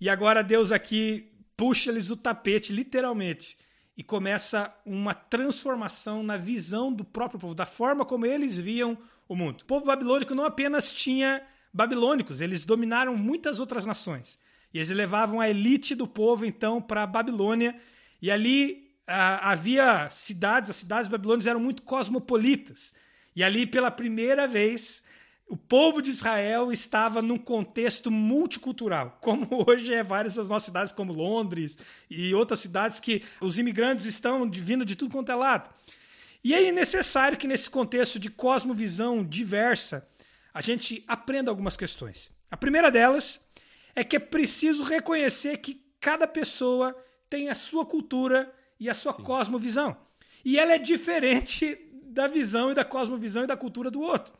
e 0.00 0.08
agora 0.08 0.42
Deus 0.42 0.72
aqui 0.72 1.30
puxa-lhes 1.56 2.10
o 2.10 2.16
tapete, 2.16 2.72
literalmente, 2.72 3.56
e 3.98 4.02
começa 4.04 4.72
uma 4.86 5.12
transformação 5.12 6.22
na 6.22 6.36
visão 6.36 6.92
do 6.92 7.02
próprio 7.04 7.40
povo, 7.40 7.52
da 7.52 7.66
forma 7.66 8.04
como 8.04 8.24
eles 8.24 8.56
viam 8.56 8.96
o 9.28 9.34
mundo. 9.34 9.62
O 9.62 9.64
povo 9.64 9.86
babilônico 9.86 10.36
não 10.36 10.44
apenas 10.44 10.94
tinha 10.94 11.42
babilônicos, 11.74 12.40
eles 12.40 12.64
dominaram 12.64 13.16
muitas 13.16 13.58
outras 13.58 13.84
nações. 13.84 14.38
E 14.72 14.78
eles 14.78 14.90
levavam 14.90 15.40
a 15.40 15.50
elite 15.50 15.96
do 15.96 16.06
povo, 16.06 16.46
então, 16.46 16.80
para 16.80 17.02
a 17.02 17.06
Babilônia. 17.08 17.74
E 18.22 18.30
ali 18.30 18.92
ah, 19.04 19.50
havia 19.50 20.08
cidades, 20.10 20.70
as 20.70 20.76
cidades 20.76 21.10
babilônicas 21.10 21.48
eram 21.48 21.58
muito 21.58 21.82
cosmopolitas. 21.82 22.94
E 23.34 23.42
ali, 23.42 23.66
pela 23.66 23.90
primeira 23.90 24.46
vez, 24.46 25.02
o 25.48 25.56
povo 25.56 26.02
de 26.02 26.10
Israel 26.10 26.70
estava 26.70 27.22
num 27.22 27.38
contexto 27.38 28.10
multicultural, 28.10 29.18
como 29.20 29.48
hoje 29.66 29.92
é 29.94 30.02
várias 30.02 30.34
das 30.34 30.48
nossas 30.48 30.66
cidades, 30.66 30.92
como 30.92 31.12
Londres 31.12 31.78
e 32.10 32.34
outras 32.34 32.60
cidades 32.60 33.00
que 33.00 33.22
os 33.40 33.58
imigrantes 33.58 34.04
estão 34.04 34.48
vindo 34.50 34.84
de 34.84 34.94
tudo 34.94 35.12
quanto 35.12 35.32
é 35.32 35.34
lado. 35.34 35.70
E 36.44 36.54
é 36.54 36.70
necessário 36.70 37.36
que, 37.36 37.48
nesse 37.48 37.68
contexto 37.68 38.18
de 38.18 38.30
cosmovisão 38.30 39.24
diversa, 39.24 40.06
a 40.52 40.60
gente 40.60 41.02
aprenda 41.08 41.50
algumas 41.50 41.76
questões. 41.76 42.30
A 42.50 42.56
primeira 42.56 42.90
delas 42.90 43.40
é 43.94 44.04
que 44.04 44.16
é 44.16 44.20
preciso 44.20 44.84
reconhecer 44.84 45.58
que 45.58 45.82
cada 46.00 46.26
pessoa 46.26 46.96
tem 47.28 47.48
a 47.48 47.54
sua 47.54 47.84
cultura 47.84 48.54
e 48.78 48.88
a 48.88 48.94
sua 48.94 49.12
Sim. 49.14 49.22
cosmovisão. 49.22 49.96
E 50.44 50.58
ela 50.58 50.74
é 50.74 50.78
diferente 50.78 51.78
da 52.04 52.28
visão 52.28 52.70
e 52.70 52.74
da 52.74 52.84
cosmovisão 52.84 53.44
e 53.44 53.46
da 53.46 53.56
cultura 53.56 53.90
do 53.90 54.00
outro. 54.00 54.32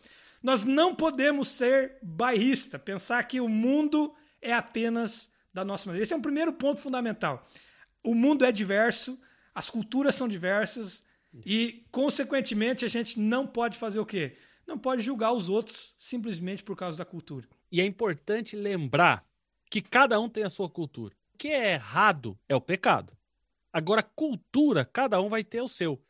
Nós 0.43 0.65
não 0.65 0.95
podemos 0.95 1.49
ser 1.49 1.97
bairrista, 2.03 2.79
pensar 2.79 3.23
que 3.25 3.41
o 3.41 3.49
mundo 3.49 4.15
é 4.41 4.53
apenas 4.53 5.31
da 5.53 5.65
nossa 5.65 5.87
maneira. 5.87 6.05
Esse 6.05 6.15
é 6.15 6.17
um 6.17 6.23
primeiro 6.23 6.53
ponto 6.53 6.81
fundamental. 6.81 7.49
O 8.03 8.15
mundo 8.15 8.45
é 8.45 8.53
diverso, 8.53 9.21
as 9.55 9.69
culturas 9.69 10.15
são 10.15 10.29
diversas 10.29 11.05
e, 11.45 11.85
consequentemente, 11.91 12.85
a 12.85 12.89
gente 12.89 13.19
não 13.19 13.47
pode 13.47 13.77
fazer 13.77 13.99
o 13.99 14.07
quê? 14.07 14.37
Não 14.67 14.79
pode 14.79 15.03
julgar 15.03 15.33
os 15.33 15.49
outros 15.49 15.95
simplesmente 15.99 16.63
por 16.63 16.77
causa 16.77 16.99
da 16.99 17.05
cultura. 17.05 17.49
E 17.71 17.81
é 17.81 17.85
importante 17.85 18.55
lembrar 18.55 19.27
que 19.71 19.83
cada 19.83 20.21
um 20.21 20.29
tem 20.29 20.45
a 20.45 20.51
sua 20.51 20.69
cultura. 20.69 21.15
O 21.35 21.39
que 21.39 21.49
é 21.49 21.73
errado 21.75 22.39
é 22.49 22.55
o 22.55 22.61
pecado. 22.61 23.17
Agora, 23.73 24.03
cultura, 24.03 24.85
cada 24.85 25.21
um 25.21 25.29
vai 25.29 25.45
ter 25.45 25.61
o 25.61 25.69
seu. 25.69 26.03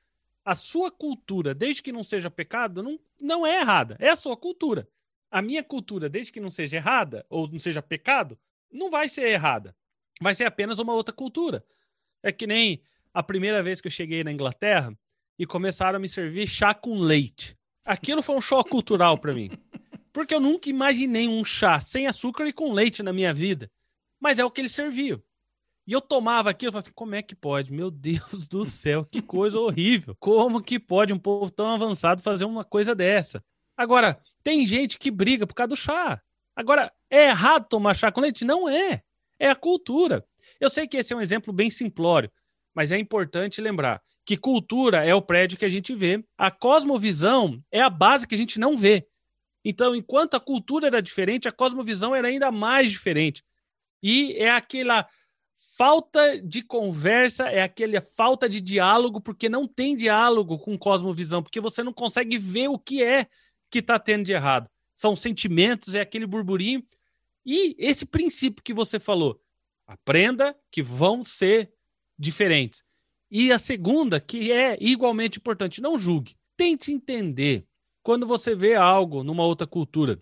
A 0.48 0.54
sua 0.54 0.90
cultura, 0.90 1.54
desde 1.54 1.82
que 1.82 1.92
não 1.92 2.02
seja 2.02 2.30
pecado, 2.30 2.82
não, 2.82 2.98
não 3.20 3.46
é 3.46 3.60
errada. 3.60 3.98
É 4.00 4.08
a 4.08 4.16
sua 4.16 4.34
cultura. 4.34 4.88
A 5.30 5.42
minha 5.42 5.62
cultura, 5.62 6.08
desde 6.08 6.32
que 6.32 6.40
não 6.40 6.50
seja 6.50 6.78
errada 6.78 7.26
ou 7.28 7.46
não 7.46 7.58
seja 7.58 7.82
pecado, 7.82 8.38
não 8.72 8.90
vai 8.90 9.10
ser 9.10 9.28
errada. 9.28 9.76
Vai 10.18 10.34
ser 10.34 10.46
apenas 10.46 10.78
uma 10.78 10.94
outra 10.94 11.14
cultura. 11.14 11.62
É 12.22 12.32
que 12.32 12.46
nem 12.46 12.80
a 13.12 13.22
primeira 13.22 13.62
vez 13.62 13.82
que 13.82 13.88
eu 13.88 13.92
cheguei 13.92 14.24
na 14.24 14.32
Inglaterra 14.32 14.98
e 15.38 15.44
começaram 15.44 15.98
a 15.98 16.00
me 16.00 16.08
servir 16.08 16.46
chá 16.46 16.72
com 16.72 16.98
leite. 16.98 17.54
Aquilo 17.84 18.22
foi 18.22 18.34
um 18.34 18.40
choque 18.40 18.70
cultural 18.70 19.18
para 19.18 19.34
mim. 19.34 19.50
Porque 20.14 20.34
eu 20.34 20.40
nunca 20.40 20.70
imaginei 20.70 21.28
um 21.28 21.44
chá 21.44 21.78
sem 21.78 22.06
açúcar 22.06 22.46
e 22.46 22.54
com 22.54 22.72
leite 22.72 23.02
na 23.02 23.12
minha 23.12 23.34
vida. 23.34 23.70
Mas 24.18 24.38
é 24.38 24.44
o 24.46 24.50
que 24.50 24.62
eles 24.62 24.72
serviam. 24.72 25.22
E 25.88 25.92
eu 25.94 26.02
tomava 26.02 26.50
aquilo 26.50 26.68
e 26.68 26.72
falava 26.72 26.84
assim: 26.86 26.92
como 26.94 27.14
é 27.14 27.22
que 27.22 27.34
pode? 27.34 27.72
Meu 27.72 27.90
Deus 27.90 28.46
do 28.46 28.66
céu, 28.66 29.06
que 29.06 29.22
coisa 29.22 29.58
horrível. 29.58 30.14
Como 30.20 30.62
que 30.62 30.78
pode 30.78 31.14
um 31.14 31.18
povo 31.18 31.50
tão 31.50 31.66
avançado 31.66 32.22
fazer 32.22 32.44
uma 32.44 32.62
coisa 32.62 32.94
dessa? 32.94 33.42
Agora, 33.74 34.20
tem 34.44 34.66
gente 34.66 34.98
que 34.98 35.10
briga 35.10 35.46
por 35.46 35.54
causa 35.54 35.68
do 35.68 35.76
chá. 35.76 36.20
Agora, 36.54 36.92
é 37.08 37.28
errado 37.28 37.68
tomar 37.70 37.94
chá 37.94 38.12
com 38.12 38.20
leite? 38.20 38.44
Não 38.44 38.68
é. 38.68 39.02
É 39.38 39.48
a 39.48 39.54
cultura. 39.54 40.22
Eu 40.60 40.68
sei 40.68 40.86
que 40.86 40.98
esse 40.98 41.14
é 41.14 41.16
um 41.16 41.22
exemplo 41.22 41.54
bem 41.54 41.70
simplório, 41.70 42.30
mas 42.74 42.92
é 42.92 42.98
importante 42.98 43.62
lembrar 43.62 44.02
que 44.26 44.36
cultura 44.36 45.06
é 45.06 45.14
o 45.14 45.22
prédio 45.22 45.56
que 45.56 45.64
a 45.64 45.70
gente 45.70 45.94
vê, 45.94 46.22
a 46.36 46.50
cosmovisão 46.50 47.64
é 47.72 47.80
a 47.80 47.88
base 47.88 48.26
que 48.26 48.34
a 48.34 48.38
gente 48.38 48.58
não 48.58 48.76
vê. 48.76 49.08
Então, 49.64 49.96
enquanto 49.96 50.34
a 50.34 50.40
cultura 50.40 50.88
era 50.88 51.00
diferente, 51.00 51.48
a 51.48 51.52
cosmovisão 51.52 52.14
era 52.14 52.28
ainda 52.28 52.52
mais 52.52 52.90
diferente. 52.90 53.42
E 54.02 54.34
é 54.34 54.50
aquela 54.50 55.08
falta 55.78 56.42
de 56.42 56.60
conversa, 56.60 57.44
é 57.48 57.62
aquela 57.62 58.00
falta 58.00 58.48
de 58.48 58.60
diálogo, 58.60 59.20
porque 59.20 59.48
não 59.48 59.68
tem 59.68 59.94
diálogo 59.94 60.58
com 60.58 60.76
cosmovisão, 60.76 61.40
porque 61.40 61.60
você 61.60 61.84
não 61.84 61.92
consegue 61.92 62.36
ver 62.36 62.66
o 62.66 62.76
que 62.76 63.00
é 63.00 63.28
que 63.70 63.78
está 63.78 63.96
tendo 63.96 64.24
de 64.24 64.32
errado. 64.32 64.68
São 64.96 65.14
sentimentos, 65.14 65.94
é 65.94 66.00
aquele 66.00 66.26
burburinho. 66.26 66.82
E 67.46 67.76
esse 67.78 68.04
princípio 68.04 68.62
que 68.62 68.74
você 68.74 68.98
falou, 68.98 69.40
aprenda 69.86 70.58
que 70.68 70.82
vão 70.82 71.24
ser 71.24 71.72
diferentes. 72.18 72.82
E 73.30 73.52
a 73.52 73.58
segunda, 73.58 74.18
que 74.18 74.50
é 74.50 74.76
igualmente 74.80 75.38
importante, 75.38 75.80
não 75.80 75.96
julgue. 75.96 76.34
Tente 76.56 76.90
entender 76.90 77.64
quando 78.02 78.26
você 78.26 78.52
vê 78.52 78.74
algo 78.74 79.22
numa 79.22 79.44
outra 79.44 79.66
cultura 79.66 80.20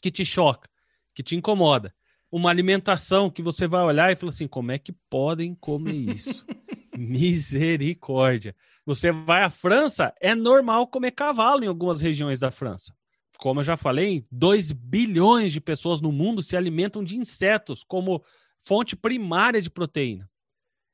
que 0.00 0.12
te 0.12 0.24
choca, 0.24 0.70
que 1.12 1.24
te 1.24 1.34
incomoda, 1.34 1.92
uma 2.30 2.50
alimentação 2.50 3.30
que 3.30 3.42
você 3.42 3.66
vai 3.66 3.82
olhar 3.82 4.12
e 4.12 4.16
fala 4.16 4.30
assim: 4.30 4.48
como 4.48 4.72
é 4.72 4.78
que 4.78 4.92
podem 5.08 5.54
comer 5.54 6.14
isso? 6.14 6.44
Misericórdia. 6.96 8.54
Você 8.84 9.12
vai 9.12 9.42
à 9.42 9.50
França, 9.50 10.14
é 10.20 10.34
normal 10.34 10.86
comer 10.86 11.12
cavalo 11.12 11.64
em 11.64 11.68
algumas 11.68 12.00
regiões 12.00 12.40
da 12.40 12.50
França. 12.50 12.94
Como 13.38 13.60
eu 13.60 13.64
já 13.64 13.76
falei, 13.76 14.26
2 14.30 14.72
bilhões 14.72 15.52
de 15.52 15.60
pessoas 15.60 16.00
no 16.00 16.10
mundo 16.10 16.42
se 16.42 16.56
alimentam 16.56 17.04
de 17.04 17.18
insetos 17.18 17.84
como 17.84 18.24
fonte 18.62 18.96
primária 18.96 19.60
de 19.60 19.70
proteína. 19.70 20.28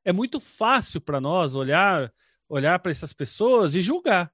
É 0.05 0.13
muito 0.13 0.41
fácil 0.41 1.01
para 1.01 1.21
nós 1.21 1.55
olhar 1.55 2.13
olhar 2.49 2.79
para 2.81 2.91
essas 2.91 3.13
pessoas 3.13 3.75
e 3.75 3.81
julgar 3.81 4.33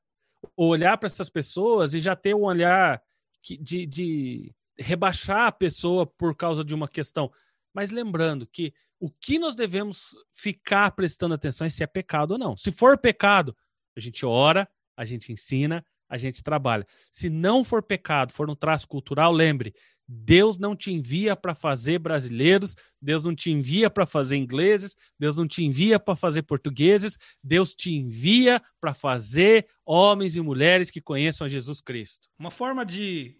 olhar 0.57 0.97
para 0.99 1.07
essas 1.07 1.29
pessoas 1.29 1.95
e 1.95 2.01
já 2.01 2.15
ter 2.15 2.35
um 2.35 2.43
olhar 2.43 3.03
de, 3.43 3.87
de 3.87 4.55
rebaixar 4.79 5.47
a 5.47 5.53
pessoa 5.53 6.07
por 6.07 6.35
causa 6.35 6.65
de 6.65 6.75
uma 6.75 6.89
questão. 6.89 7.31
Mas 7.75 7.91
lembrando 7.91 8.47
que 8.47 8.73
o 9.01 9.11
que 9.11 9.39
nós 9.39 9.55
devemos 9.55 10.17
ficar 10.33 10.91
prestando 10.93 11.35
atenção 11.35 11.67
é 11.67 11.71
se 11.71 11.83
é 11.83 11.87
pecado 11.87 12.33
ou 12.33 12.39
não. 12.39 12.57
Se 12.57 12.73
for 12.73 12.99
pecado, 12.99 13.57
a 13.97 14.01
gente 14.01 14.25
ora, 14.27 14.69
a 14.97 15.05
gente 15.05 15.33
ensina, 15.33 15.85
a 16.09 16.17
gente 16.17 16.43
trabalha. 16.43 16.87
Se 17.13 17.29
não 17.29 17.63
for 17.63 17.83
pecado, 17.83 18.33
for 18.33 18.49
um 18.51 18.57
traço 18.57 18.89
cultural, 18.89 19.33
lembre, 19.33 19.75
Deus 20.09 20.57
não 20.57 20.75
te 20.75 20.91
envia 20.91 21.37
para 21.37 21.55
fazer 21.55 21.99
brasileiros, 21.99 22.75
Deus 23.01 23.25
não 23.25 23.37
te 23.37 23.51
envia 23.51 23.91
para 23.91 24.07
fazer 24.07 24.37
ingleses, 24.37 24.97
Deus 25.19 25.37
não 25.37 25.47
te 25.47 25.63
envia 25.63 26.01
para 26.01 26.17
fazer 26.17 26.43
portugueses, 26.43 27.19
Deus 27.45 27.75
te 27.75 27.95
envia 27.95 28.63
para 28.81 28.95
fazer 28.95 29.69
homens 29.85 30.35
e 30.35 30.41
mulheres 30.41 30.91
que 30.91 31.03
conheçam 31.03 31.47
a 31.47 31.51
Jesus 31.51 31.81
Cristo. 31.83 32.27
Uma 32.39 32.51
forma 32.51 32.87
de 32.87 33.38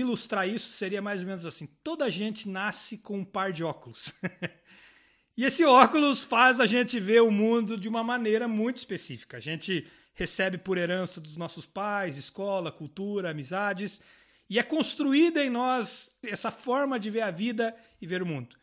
ilustrar 0.00 0.48
isso 0.48 0.72
seria 0.72 1.00
mais 1.00 1.20
ou 1.20 1.26
menos 1.26 1.46
assim: 1.46 1.66
toda 1.82 2.10
gente 2.10 2.48
nasce 2.48 2.98
com 2.98 3.18
um 3.18 3.24
par 3.24 3.52
de 3.52 3.62
óculos. 3.62 4.12
e 5.36 5.44
esse 5.44 5.64
óculos 5.64 6.22
faz 6.22 6.60
a 6.60 6.66
gente 6.66 6.98
ver 6.98 7.22
o 7.22 7.30
mundo 7.30 7.78
de 7.78 7.88
uma 7.88 8.02
maneira 8.02 8.48
muito 8.48 8.78
específica. 8.78 9.36
A 9.36 9.40
gente 9.40 9.86
recebe 10.14 10.58
por 10.58 10.78
herança 10.78 11.20
dos 11.20 11.36
nossos 11.36 11.64
pais, 11.64 12.16
escola, 12.16 12.70
cultura, 12.70 13.30
amizades 13.30 14.00
e 14.48 14.58
é 14.58 14.62
construída 14.62 15.42
em 15.42 15.50
nós 15.50 16.10
essa 16.24 16.50
forma 16.50 16.98
de 16.98 17.10
ver 17.10 17.22
a 17.22 17.30
vida 17.30 17.74
e 18.00 18.06
ver 18.06 18.22
o 18.22 18.26
mundo. 18.26 18.56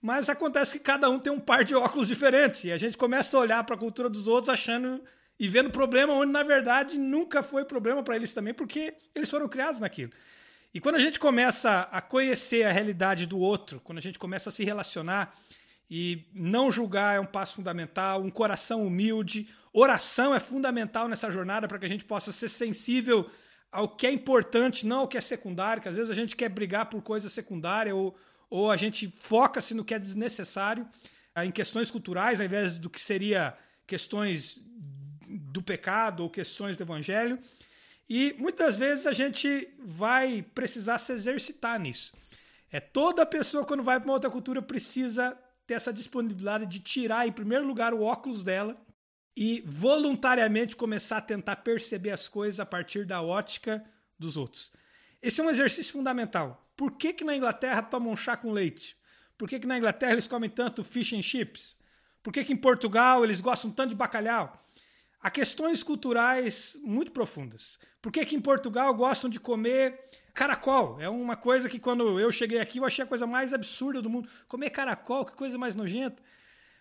Mas 0.00 0.28
acontece 0.28 0.78
que 0.78 0.84
cada 0.84 1.08
um 1.08 1.18
tem 1.18 1.32
um 1.32 1.40
par 1.40 1.64
de 1.64 1.74
óculos 1.74 2.08
diferente. 2.08 2.68
E 2.68 2.72
a 2.72 2.76
gente 2.76 2.96
começa 2.96 3.36
a 3.36 3.40
olhar 3.40 3.64
para 3.64 3.74
a 3.74 3.78
cultura 3.78 4.10
dos 4.10 4.28
outros 4.28 4.50
achando 4.50 5.02
e 5.40 5.48
vendo 5.48 5.70
problema 5.70 6.12
onde, 6.12 6.30
na 6.30 6.42
verdade, 6.42 6.98
nunca 6.98 7.42
foi 7.42 7.64
problema 7.64 8.02
para 8.02 8.14
eles 8.14 8.34
também, 8.34 8.52
porque 8.52 8.94
eles 9.14 9.30
foram 9.30 9.48
criados 9.48 9.80
naquilo. 9.80 10.12
E 10.74 10.80
quando 10.80 10.96
a 10.96 11.00
gente 11.00 11.20
começa 11.20 11.82
a 11.92 12.00
conhecer 12.00 12.64
a 12.64 12.72
realidade 12.72 13.26
do 13.26 13.38
outro, 13.38 13.78
quando 13.78 13.98
a 13.98 14.00
gente 14.00 14.18
começa 14.18 14.48
a 14.48 14.52
se 14.52 14.64
relacionar 14.64 15.32
e 15.88 16.26
não 16.34 16.68
julgar 16.68 17.14
é 17.14 17.20
um 17.20 17.26
passo 17.26 17.54
fundamental, 17.54 18.20
um 18.20 18.28
coração 18.28 18.84
humilde, 18.84 19.48
oração 19.72 20.34
é 20.34 20.40
fundamental 20.40 21.06
nessa 21.06 21.30
jornada 21.30 21.68
para 21.68 21.78
que 21.78 21.86
a 21.86 21.88
gente 21.88 22.04
possa 22.04 22.32
ser 22.32 22.48
sensível 22.48 23.30
ao 23.70 23.88
que 23.88 24.04
é 24.04 24.10
importante, 24.10 24.84
não 24.84 25.00
ao 25.00 25.08
que 25.08 25.16
é 25.16 25.20
secundário, 25.20 25.80
que 25.80 25.88
às 25.88 25.94
vezes 25.94 26.10
a 26.10 26.14
gente 26.14 26.34
quer 26.34 26.48
brigar 26.48 26.86
por 26.86 27.00
coisa 27.02 27.28
secundária 27.28 27.94
ou, 27.94 28.16
ou 28.50 28.68
a 28.68 28.76
gente 28.76 29.14
foca-se 29.16 29.74
no 29.74 29.84
que 29.84 29.94
é 29.94 29.98
desnecessário, 29.98 30.88
em 31.44 31.52
questões 31.52 31.88
culturais, 31.88 32.40
ao 32.40 32.46
invés 32.46 32.78
do 32.78 32.90
que 32.90 33.00
seria 33.00 33.56
questões 33.86 34.60
do 35.28 35.62
pecado 35.62 36.24
ou 36.24 36.30
questões 36.30 36.76
do 36.76 36.82
evangelho. 36.82 37.38
E 38.08 38.34
muitas 38.38 38.76
vezes 38.76 39.06
a 39.06 39.12
gente 39.12 39.68
vai 39.78 40.42
precisar 40.54 40.98
se 40.98 41.12
exercitar 41.12 41.78
nisso. 41.80 42.12
É 42.70 42.80
toda 42.80 43.24
pessoa 43.24 43.64
quando 43.64 43.82
vai 43.82 43.98
para 43.98 44.06
uma 44.06 44.14
outra 44.14 44.30
cultura 44.30 44.60
precisa 44.60 45.38
ter 45.66 45.74
essa 45.74 45.92
disponibilidade 45.92 46.66
de 46.66 46.80
tirar 46.80 47.26
em 47.26 47.32
primeiro 47.32 47.66
lugar 47.66 47.94
o 47.94 48.02
óculos 48.02 48.42
dela 48.42 48.76
e 49.36 49.62
voluntariamente 49.66 50.76
começar 50.76 51.18
a 51.18 51.22
tentar 51.22 51.56
perceber 51.56 52.10
as 52.10 52.28
coisas 52.28 52.60
a 52.60 52.66
partir 52.66 53.06
da 53.06 53.22
ótica 53.22 53.84
dos 54.18 54.36
outros. 54.36 54.72
Esse 55.22 55.40
é 55.40 55.44
um 55.44 55.50
exercício 55.50 55.92
fundamental. 55.92 56.70
Por 56.76 56.92
que, 56.92 57.12
que 57.12 57.24
na 57.24 57.36
Inglaterra 57.36 57.82
tomam 57.82 58.16
chá 58.16 58.36
com 58.36 58.52
leite? 58.52 58.96
Por 59.38 59.48
que, 59.48 59.58
que 59.58 59.66
na 59.66 59.78
Inglaterra 59.78 60.12
eles 60.12 60.26
comem 60.26 60.50
tanto 60.50 60.84
fish 60.84 61.12
and 61.12 61.22
chips? 61.22 61.76
Por 62.22 62.32
que, 62.32 62.44
que 62.44 62.52
em 62.52 62.56
Portugal 62.56 63.24
eles 63.24 63.40
gostam 63.40 63.70
tanto 63.70 63.90
de 63.90 63.96
bacalhau? 63.96 64.63
Há 65.24 65.30
questões 65.30 65.82
culturais 65.82 66.76
muito 66.82 67.10
profundas. 67.10 67.78
Por 68.02 68.12
que, 68.12 68.26
que 68.26 68.36
em 68.36 68.40
Portugal 68.42 68.92
gostam 68.92 69.30
de 69.30 69.40
comer 69.40 69.98
caracol? 70.34 71.00
É 71.00 71.08
uma 71.08 71.34
coisa 71.34 71.66
que 71.66 71.78
quando 71.78 72.20
eu 72.20 72.30
cheguei 72.30 72.60
aqui 72.60 72.76
eu 72.76 72.84
achei 72.84 73.02
a 73.02 73.08
coisa 73.08 73.26
mais 73.26 73.54
absurda 73.54 74.02
do 74.02 74.10
mundo. 74.10 74.28
Comer 74.46 74.68
caracol, 74.68 75.24
que 75.24 75.32
coisa 75.32 75.56
mais 75.56 75.74
nojenta. 75.74 76.22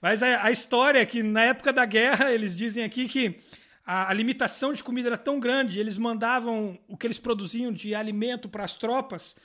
Mas 0.02 0.22
a, 0.22 0.44
a 0.44 0.52
história 0.52 1.00
é 1.00 1.06
que 1.06 1.24
na 1.24 1.46
época 1.46 1.72
da 1.72 1.86
guerra 1.86 2.34
eles 2.34 2.58
dizem 2.58 2.84
aqui 2.84 3.08
que 3.08 3.40
a, 3.86 4.10
a, 4.10 4.14
limitação 4.14 4.74
de 4.74 4.84
comida 4.84 5.08
era 5.08 5.18
tão 5.18 5.40
grande, 5.40 5.80
eles 5.80 5.98
mandavam 5.98 6.78
o 6.86 6.98
que 6.98 7.08
eles 7.08 7.20
produziam 7.20 7.72
de 7.72 7.96
alimento 7.96 8.50
para 8.50 8.66
as 8.66 8.74
tropas, 8.74 9.38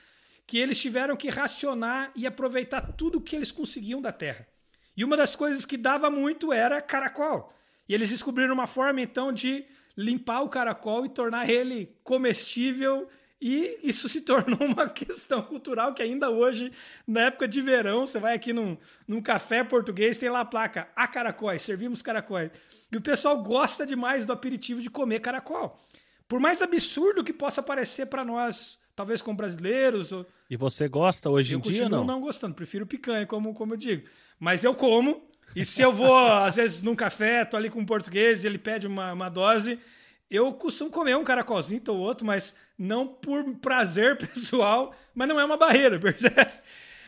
que 0.44 0.58
eles 0.58 0.80
tiveram 0.80 1.16
que 1.16 1.28
racionar 1.28 2.10
e 2.16 2.26
aproveitar 2.26 2.80
tudo 2.94 3.18
o 3.18 3.20
que 3.20 3.36
eles 3.36 3.52
conseguiam 3.52 4.02
da 4.02 4.10
terra. 4.10 4.44
E 4.96 5.04
uma 5.04 5.16
das 5.16 5.36
coisas 5.36 5.64
que 5.64 5.76
dava 5.76 6.10
muito 6.10 6.52
era 6.52 6.82
caracol. 6.82 7.54
E 7.88 7.94
eles 7.94 8.10
descobriram 8.10 8.54
uma 8.54 8.66
forma 8.66 9.00
então 9.00 9.32
de 9.32 9.64
limpar 9.96 10.42
o 10.42 10.48
caracol 10.48 11.06
e 11.06 11.08
tornar 11.08 11.48
ele 11.48 11.96
comestível 12.04 13.08
e 13.40 13.78
isso 13.82 14.08
se 14.08 14.20
tornou 14.22 14.58
uma 14.60 14.88
questão 14.88 15.40
cultural 15.42 15.94
que 15.94 16.02
ainda 16.02 16.30
hoje, 16.30 16.72
na 17.06 17.22
época 17.26 17.46
de 17.46 17.60
verão, 17.60 18.06
você 18.06 18.18
vai 18.18 18.34
aqui 18.34 18.52
num, 18.52 18.76
num 19.06 19.22
café 19.22 19.62
português, 19.62 20.18
tem 20.18 20.28
lá 20.28 20.40
a 20.40 20.44
placa, 20.44 20.88
a 20.94 21.06
caracóis, 21.06 21.62
servimos 21.62 22.02
caracóis. 22.02 22.50
E 22.90 22.96
o 22.96 23.00
pessoal 23.00 23.40
gosta 23.42 23.86
demais 23.86 24.26
do 24.26 24.32
aperitivo 24.32 24.80
de 24.80 24.90
comer 24.90 25.20
caracol. 25.20 25.78
Por 26.26 26.40
mais 26.40 26.60
absurdo 26.60 27.24
que 27.24 27.32
possa 27.32 27.62
parecer 27.62 28.06
para 28.06 28.24
nós, 28.24 28.78
talvez 28.94 29.22
com 29.22 29.34
brasileiros. 29.34 30.12
Ou... 30.12 30.26
E 30.50 30.56
você 30.56 30.88
gosta 30.88 31.30
hoje 31.30 31.54
em 31.54 31.60
dia, 31.60 31.88
não? 31.88 31.98
Eu 31.98 32.04
não 32.04 32.20
gostando, 32.20 32.54
prefiro 32.54 32.86
picanha, 32.86 33.26
como, 33.26 33.54
como 33.54 33.74
eu 33.74 33.78
digo. 33.78 34.08
Mas 34.38 34.64
eu 34.64 34.74
como, 34.74 35.27
e 35.60 35.64
se 35.64 35.82
eu 35.82 35.92
vou, 35.92 36.16
às 36.16 36.54
vezes, 36.54 36.82
num 36.82 36.94
café, 36.94 37.44
tô 37.44 37.56
ali 37.56 37.68
com 37.68 37.80
um 37.80 37.84
português 37.84 38.44
e 38.44 38.46
ele 38.46 38.58
pede 38.58 38.86
uma, 38.86 39.12
uma 39.12 39.28
dose, 39.28 39.76
eu 40.30 40.52
costumo 40.52 40.88
comer 40.88 41.16
um 41.16 41.24
caracolzinho 41.24 41.82
ou 41.88 41.96
outro, 41.98 42.24
mas 42.24 42.54
não 42.78 43.08
por 43.08 43.44
prazer 43.56 44.16
pessoal, 44.18 44.94
mas 45.12 45.26
não 45.26 45.40
é 45.40 45.44
uma 45.44 45.56
barreira, 45.56 45.98
percebe? 46.00 46.52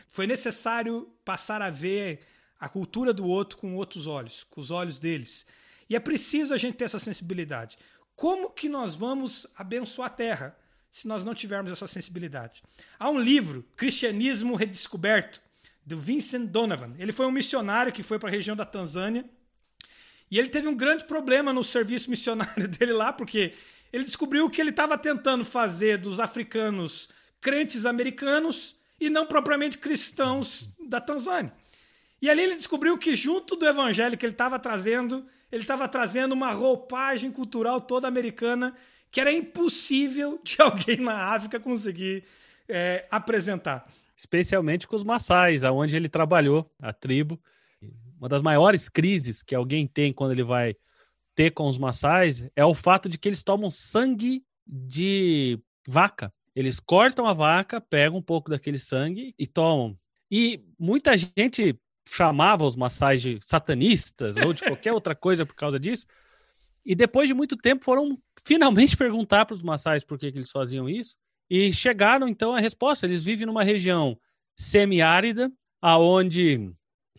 Foi 0.09 0.27
necessário 0.27 1.09
passar 1.23 1.61
a 1.61 1.69
ver 1.69 2.19
a 2.59 2.67
cultura 2.67 3.13
do 3.13 3.25
outro 3.25 3.57
com 3.57 3.73
outros 3.77 4.05
olhos, 4.05 4.45
com 4.49 4.59
os 4.59 4.69
olhos 4.69 4.99
deles. 4.99 5.45
E 5.89 5.95
é 5.95 5.99
preciso 5.99 6.53
a 6.53 6.57
gente 6.57 6.75
ter 6.75 6.83
essa 6.83 6.99
sensibilidade. 6.99 7.77
Como 8.17 8.51
que 8.51 8.67
nós 8.67 8.95
vamos 8.95 9.47
abençoar 9.55 10.07
a 10.07 10.13
terra 10.13 10.57
se 10.91 11.07
nós 11.07 11.23
não 11.23 11.33
tivermos 11.33 11.71
essa 11.71 11.87
sensibilidade? 11.87 12.61
Há 12.99 13.09
um 13.09 13.17
livro, 13.17 13.65
Cristianismo 13.77 14.55
Redescoberto, 14.55 15.41
do 15.85 15.99
Vincent 15.99 16.47
Donovan. 16.47 16.93
Ele 16.97 17.11
foi 17.11 17.25
um 17.25 17.31
missionário 17.31 17.91
que 17.91 18.03
foi 18.03 18.19
para 18.19 18.29
a 18.29 18.31
região 18.31 18.55
da 18.55 18.65
Tanzânia. 18.65 19.25
E 20.29 20.39
ele 20.39 20.49
teve 20.49 20.67
um 20.67 20.75
grande 20.75 21.05
problema 21.05 21.51
no 21.51 21.63
serviço 21.63 22.09
missionário 22.09 22.67
dele 22.69 22.93
lá, 22.93 23.11
porque 23.11 23.53
ele 23.91 24.03
descobriu 24.03 24.49
que 24.49 24.61
ele 24.61 24.69
estava 24.69 24.97
tentando 24.97 25.43
fazer 25.43 25.97
dos 25.97 26.19
africanos 26.19 27.09
crentes 27.41 27.85
americanos 27.85 28.75
e 28.99 29.09
não 29.09 29.25
propriamente 29.25 29.77
cristãos 29.77 30.69
da 30.87 31.01
Tanzânia. 31.01 31.51
E 32.21 32.29
ali 32.29 32.43
ele 32.43 32.55
descobriu 32.55 32.97
que, 32.97 33.15
junto 33.15 33.55
do 33.55 33.65
evangelho 33.65 34.17
que 34.17 34.25
ele 34.25 34.33
estava 34.33 34.59
trazendo, 34.59 35.25
ele 35.51 35.63
estava 35.63 35.87
trazendo 35.87 36.33
uma 36.33 36.51
roupagem 36.51 37.31
cultural 37.31 37.81
toda 37.81 38.07
americana 38.07 38.75
que 39.09 39.19
era 39.19 39.31
impossível 39.31 40.39
de 40.45 40.61
alguém 40.61 40.97
na 40.97 41.33
África 41.33 41.59
conseguir 41.59 42.23
é, 42.69 43.05
apresentar 43.11 43.91
especialmente 44.21 44.87
com 44.87 44.95
os 44.95 45.03
maçais, 45.03 45.63
aonde 45.63 45.95
ele 45.95 46.07
trabalhou, 46.07 46.71
a 46.79 46.93
tribo. 46.93 47.41
Uma 48.19 48.29
das 48.29 48.43
maiores 48.43 48.87
crises 48.87 49.41
que 49.41 49.55
alguém 49.55 49.87
tem 49.87 50.13
quando 50.13 50.31
ele 50.31 50.43
vai 50.43 50.75
ter 51.33 51.49
com 51.49 51.67
os 51.67 51.75
maçais 51.75 52.47
é 52.55 52.63
o 52.63 52.75
fato 52.75 53.09
de 53.09 53.17
que 53.17 53.27
eles 53.27 53.41
tomam 53.41 53.71
sangue 53.71 54.45
de 54.67 55.59
vaca. 55.87 56.31
Eles 56.55 56.79
cortam 56.79 57.25
a 57.25 57.33
vaca, 57.33 57.81
pegam 57.81 58.19
um 58.19 58.21
pouco 58.21 58.51
daquele 58.51 58.77
sangue 58.77 59.33
e 59.39 59.47
tomam. 59.47 59.97
E 60.29 60.63
muita 60.77 61.17
gente 61.17 61.75
chamava 62.07 62.63
os 62.63 62.75
maçais 62.75 63.23
de 63.23 63.39
satanistas 63.41 64.35
ou 64.35 64.53
de 64.53 64.61
qualquer 64.61 64.93
outra 64.93 65.15
coisa 65.15 65.47
por 65.47 65.55
causa 65.55 65.79
disso. 65.79 66.05
E 66.85 66.93
depois 66.93 67.27
de 67.27 67.33
muito 67.33 67.57
tempo 67.57 67.83
foram 67.83 68.21
finalmente 68.45 68.95
perguntar 68.97 69.45
para 69.47 69.55
os 69.55 69.63
maçais 69.63 70.03
por 70.03 70.19
que, 70.19 70.31
que 70.31 70.37
eles 70.37 70.51
faziam 70.51 70.87
isso. 70.87 71.17
E 71.53 71.73
chegaram 71.73 72.29
então 72.29 72.55
à 72.55 72.61
resposta. 72.61 73.05
Eles 73.05 73.25
vivem 73.25 73.45
numa 73.45 73.61
região 73.61 74.17
semiárida, 74.55 75.51
aonde 75.81 76.71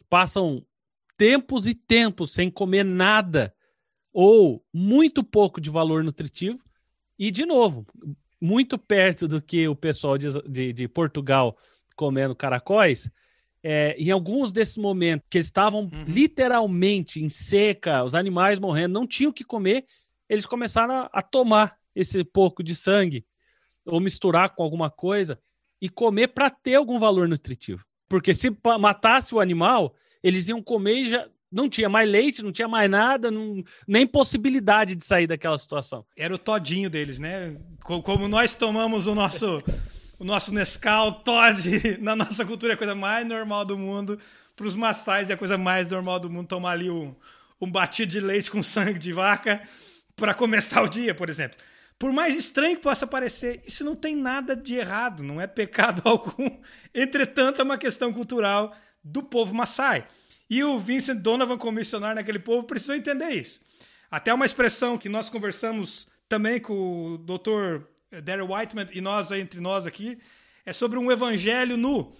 passam 0.08 0.64
tempos 1.18 1.66
e 1.66 1.74
tempos 1.74 2.32
sem 2.32 2.50
comer 2.50 2.82
nada 2.82 3.54
ou 4.10 4.64
muito 4.72 5.22
pouco 5.22 5.60
de 5.60 5.68
valor 5.68 6.02
nutritivo. 6.02 6.58
E, 7.18 7.30
de 7.30 7.44
novo, 7.44 7.86
muito 8.40 8.78
perto 8.78 9.28
do 9.28 9.42
que 9.42 9.68
o 9.68 9.76
pessoal 9.76 10.16
de, 10.16 10.28
de, 10.48 10.72
de 10.72 10.88
Portugal 10.88 11.54
comendo 11.94 12.34
caracóis, 12.34 13.10
é, 13.62 13.94
em 13.98 14.10
alguns 14.10 14.50
desses 14.50 14.78
momentos 14.78 15.26
que 15.28 15.36
eles 15.36 15.48
estavam 15.48 15.82
uhum. 15.82 16.04
literalmente 16.08 17.22
em 17.22 17.28
seca, 17.28 18.02
os 18.02 18.14
animais 18.14 18.58
morrendo, 18.58 18.94
não 18.94 19.06
tinham 19.06 19.28
o 19.28 19.34
que 19.34 19.44
comer, 19.44 19.84
eles 20.26 20.46
começaram 20.46 20.94
a, 20.94 21.10
a 21.12 21.20
tomar 21.20 21.76
esse 21.94 22.24
pouco 22.24 22.62
de 22.62 22.74
sangue 22.74 23.26
ou 23.86 24.00
misturar 24.00 24.50
com 24.50 24.62
alguma 24.62 24.90
coisa 24.90 25.38
e 25.80 25.88
comer 25.88 26.28
para 26.28 26.48
ter 26.50 26.76
algum 26.76 26.98
valor 26.98 27.28
nutritivo. 27.28 27.84
Porque 28.08 28.34
se 28.34 28.54
matasse 28.78 29.34
o 29.34 29.40
animal, 29.40 29.94
eles 30.22 30.48
iam 30.48 30.62
comer 30.62 30.94
e 30.94 31.10
já 31.10 31.28
não 31.50 31.68
tinha 31.68 31.88
mais 31.88 32.08
leite, 32.08 32.42
não 32.42 32.52
tinha 32.52 32.68
mais 32.68 32.90
nada, 32.90 33.30
não, 33.30 33.62
nem 33.86 34.06
possibilidade 34.06 34.94
de 34.94 35.04
sair 35.04 35.26
daquela 35.26 35.58
situação. 35.58 36.04
Era 36.16 36.34
o 36.34 36.38
todinho 36.38 36.88
deles, 36.88 37.18
né? 37.18 37.56
Como 37.80 38.28
nós 38.28 38.54
tomamos 38.54 39.06
o 39.06 39.14
nosso 39.14 39.62
o 40.18 40.24
nosso 40.24 40.54
Nescau, 40.54 41.20
Todd, 41.20 41.98
na 42.00 42.14
nossa 42.14 42.44
cultura 42.46 42.72
é 42.72 42.74
a 42.74 42.78
coisa 42.78 42.94
mais 42.94 43.26
normal 43.26 43.64
do 43.64 43.76
mundo. 43.76 44.18
Para 44.54 44.66
os 44.66 44.74
mastais 44.74 45.30
é 45.30 45.32
a 45.32 45.36
coisa 45.36 45.58
mais 45.58 45.88
normal 45.88 46.20
do 46.20 46.30
mundo 46.30 46.46
tomar 46.46 46.72
ali 46.72 46.88
um, 46.88 47.12
um 47.60 47.70
batido 47.70 48.12
de 48.12 48.20
leite 48.20 48.50
com 48.50 48.62
sangue 48.62 48.98
de 48.98 49.12
vaca 49.12 49.60
para 50.14 50.32
começar 50.32 50.82
o 50.82 50.88
dia, 50.88 51.12
por 51.14 51.28
exemplo. 51.28 51.58
Por 52.02 52.12
mais 52.12 52.34
estranho 52.34 52.74
que 52.74 52.82
possa 52.82 53.06
parecer, 53.06 53.62
isso 53.64 53.84
não 53.84 53.94
tem 53.94 54.16
nada 54.16 54.56
de 54.56 54.74
errado, 54.74 55.22
não 55.22 55.40
é 55.40 55.46
pecado 55.46 56.02
algum. 56.04 56.50
Entretanto, 56.92 57.60
é 57.60 57.64
uma 57.64 57.78
questão 57.78 58.12
cultural 58.12 58.74
do 59.04 59.22
povo 59.22 59.54
Maasai. 59.54 60.08
E 60.50 60.64
o 60.64 60.80
Vincent 60.80 61.18
Donovan, 61.18 61.56
como 61.56 61.78
missionário 61.78 62.16
naquele 62.16 62.40
povo, 62.40 62.66
precisou 62.66 62.96
entender 62.96 63.30
isso. 63.30 63.60
Até 64.10 64.34
uma 64.34 64.44
expressão 64.44 64.98
que 64.98 65.08
nós 65.08 65.30
conversamos 65.30 66.08
também 66.28 66.58
com 66.58 66.74
o 67.12 67.18
Dr. 67.18 67.84
Darrell 68.20 68.50
Whiteman 68.50 68.88
e 68.92 69.00
nós 69.00 69.30
entre 69.30 69.60
nós 69.60 69.86
aqui, 69.86 70.18
é 70.66 70.72
sobre 70.72 70.98
um 70.98 71.08
evangelho 71.08 71.76
nu. 71.76 72.12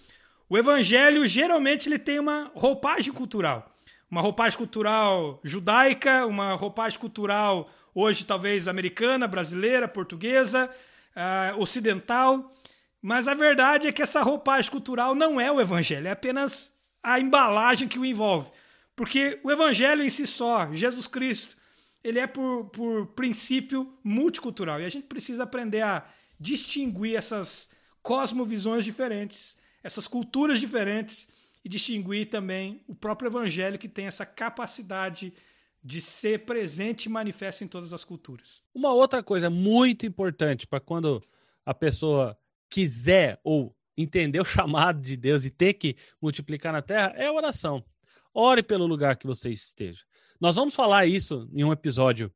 O 0.48 0.56
evangelho 0.56 1.26
geralmente 1.26 1.88
ele 1.88 1.98
tem 1.98 2.20
uma 2.20 2.52
roupagem 2.54 3.12
cultural. 3.12 3.76
Uma 4.08 4.20
roupagem 4.20 4.56
cultural 4.56 5.40
judaica, 5.42 6.24
uma 6.24 6.54
roupagem 6.54 7.00
cultural 7.00 7.68
hoje 7.94 8.24
talvez 8.24 8.68
americana, 8.68 9.26
brasileira, 9.26 9.88
portuguesa, 9.88 10.70
uh, 11.16 11.60
ocidental. 11.60 12.54
Mas 13.00 13.26
a 13.26 13.34
verdade 13.34 13.88
é 13.88 13.92
que 13.92 14.02
essa 14.02 14.22
roupagem 14.22 14.70
cultural 14.70 15.14
não 15.14 15.40
é 15.40 15.50
o 15.50 15.60
evangelho, 15.60 16.06
é 16.06 16.12
apenas 16.12 16.76
a 17.02 17.18
embalagem 17.18 17.88
que 17.88 17.98
o 17.98 18.04
envolve. 18.04 18.50
Porque 18.94 19.40
o 19.42 19.50
evangelho 19.50 20.02
em 20.02 20.10
si 20.10 20.26
só, 20.26 20.72
Jesus 20.72 21.08
Cristo, 21.08 21.56
ele 22.04 22.18
é 22.18 22.26
por, 22.26 22.66
por 22.66 23.06
princípio 23.08 23.92
multicultural. 24.04 24.80
E 24.80 24.84
a 24.84 24.88
gente 24.88 25.06
precisa 25.06 25.44
aprender 25.44 25.82
a 25.82 26.04
distinguir 26.38 27.16
essas 27.16 27.70
cosmovisões 28.02 28.84
diferentes, 28.84 29.56
essas 29.82 30.06
culturas 30.06 30.60
diferentes 30.60 31.28
e 31.64 31.68
distinguir 31.68 32.28
também 32.28 32.82
o 32.88 32.94
próprio 32.94 33.28
evangelho 33.28 33.78
que 33.78 33.88
tem 33.88 34.06
essa 34.06 34.26
capacidade 34.26 35.32
de 35.82 36.00
ser 36.00 36.44
presente 36.44 37.06
e 37.06 37.08
manifesto 37.08 37.64
em 37.64 37.68
todas 37.68 37.92
as 37.92 38.04
culturas. 38.04 38.62
Uma 38.74 38.92
outra 38.92 39.22
coisa 39.22 39.50
muito 39.50 40.06
importante 40.06 40.66
para 40.66 40.80
quando 40.80 41.20
a 41.66 41.74
pessoa 41.74 42.38
quiser 42.70 43.40
ou 43.42 43.76
entender 43.96 44.40
o 44.40 44.44
chamado 44.46 45.00
de 45.00 45.16
Deus 45.16 45.44
e 45.44 45.50
ter 45.50 45.74
que 45.74 45.96
multiplicar 46.20 46.72
na 46.72 46.82
terra 46.82 47.12
é 47.16 47.26
a 47.26 47.32
oração. 47.32 47.84
Ore 48.32 48.62
pelo 48.62 48.86
lugar 48.86 49.16
que 49.16 49.26
você 49.26 49.50
esteja. 49.50 50.04
Nós 50.40 50.56
vamos 50.56 50.74
falar 50.74 51.06
isso 51.06 51.48
em 51.52 51.64
um 51.64 51.72
episódio 51.72 52.32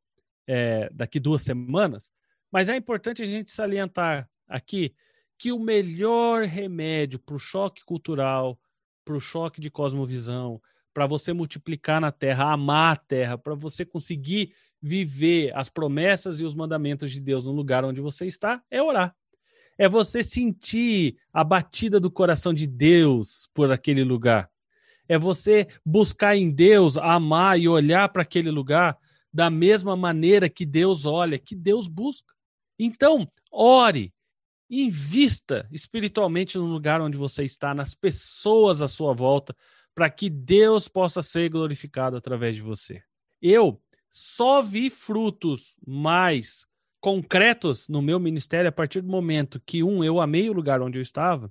é, 0.46 0.88
daqui 0.92 1.18
duas 1.18 1.42
semanas, 1.42 2.10
mas 2.52 2.68
é 2.68 2.76
importante 2.76 3.22
a 3.22 3.26
gente 3.26 3.50
salientar 3.50 4.28
aqui 4.46 4.94
que 5.38 5.52
o 5.52 5.58
melhor 5.58 6.44
remédio 6.44 7.18
para 7.18 7.34
o 7.34 7.38
choque 7.38 7.84
cultural, 7.84 8.58
para 9.04 9.16
o 9.16 9.20
choque 9.20 9.60
de 9.60 9.70
cosmovisão, 9.70 10.60
para 10.96 11.06
você 11.06 11.34
multiplicar 11.34 12.00
na 12.00 12.10
terra, 12.10 12.50
amar 12.50 12.94
a 12.94 12.96
terra, 12.96 13.36
para 13.36 13.54
você 13.54 13.84
conseguir 13.84 14.54
viver 14.80 15.54
as 15.54 15.68
promessas 15.68 16.40
e 16.40 16.44
os 16.44 16.54
mandamentos 16.54 17.12
de 17.12 17.20
Deus 17.20 17.44
no 17.44 17.52
lugar 17.52 17.84
onde 17.84 18.00
você 18.00 18.24
está, 18.24 18.62
é 18.70 18.82
orar. 18.82 19.14
É 19.76 19.90
você 19.90 20.22
sentir 20.22 21.18
a 21.30 21.44
batida 21.44 22.00
do 22.00 22.10
coração 22.10 22.54
de 22.54 22.66
Deus 22.66 23.46
por 23.52 23.70
aquele 23.70 24.02
lugar. 24.02 24.50
É 25.06 25.18
você 25.18 25.68
buscar 25.84 26.34
em 26.34 26.50
Deus, 26.50 26.96
amar 26.96 27.60
e 27.60 27.68
olhar 27.68 28.08
para 28.08 28.22
aquele 28.22 28.50
lugar 28.50 28.96
da 29.30 29.50
mesma 29.50 29.94
maneira 29.98 30.48
que 30.48 30.64
Deus 30.64 31.04
olha, 31.04 31.38
que 31.38 31.54
Deus 31.54 31.88
busca. 31.88 32.32
Então, 32.78 33.30
ore, 33.52 34.14
invista 34.70 35.68
espiritualmente 35.70 36.56
no 36.56 36.64
lugar 36.64 37.02
onde 37.02 37.18
você 37.18 37.44
está, 37.44 37.74
nas 37.74 37.94
pessoas 37.94 38.80
à 38.80 38.88
sua 38.88 39.12
volta, 39.12 39.54
para 39.96 40.10
que 40.10 40.28
Deus 40.28 40.88
possa 40.88 41.22
ser 41.22 41.48
glorificado 41.48 42.18
através 42.18 42.54
de 42.54 42.60
você. 42.60 43.02
Eu 43.40 43.80
só 44.10 44.60
vi 44.60 44.90
frutos 44.90 45.74
mais 45.86 46.66
concretos 47.00 47.88
no 47.88 48.02
meu 48.02 48.20
ministério 48.20 48.68
a 48.68 48.72
partir 48.72 49.00
do 49.00 49.08
momento 49.08 49.60
que, 49.64 49.82
um, 49.82 50.04
eu 50.04 50.20
amei 50.20 50.50
o 50.50 50.52
lugar 50.52 50.82
onde 50.82 50.98
eu 50.98 51.02
estava, 51.02 51.50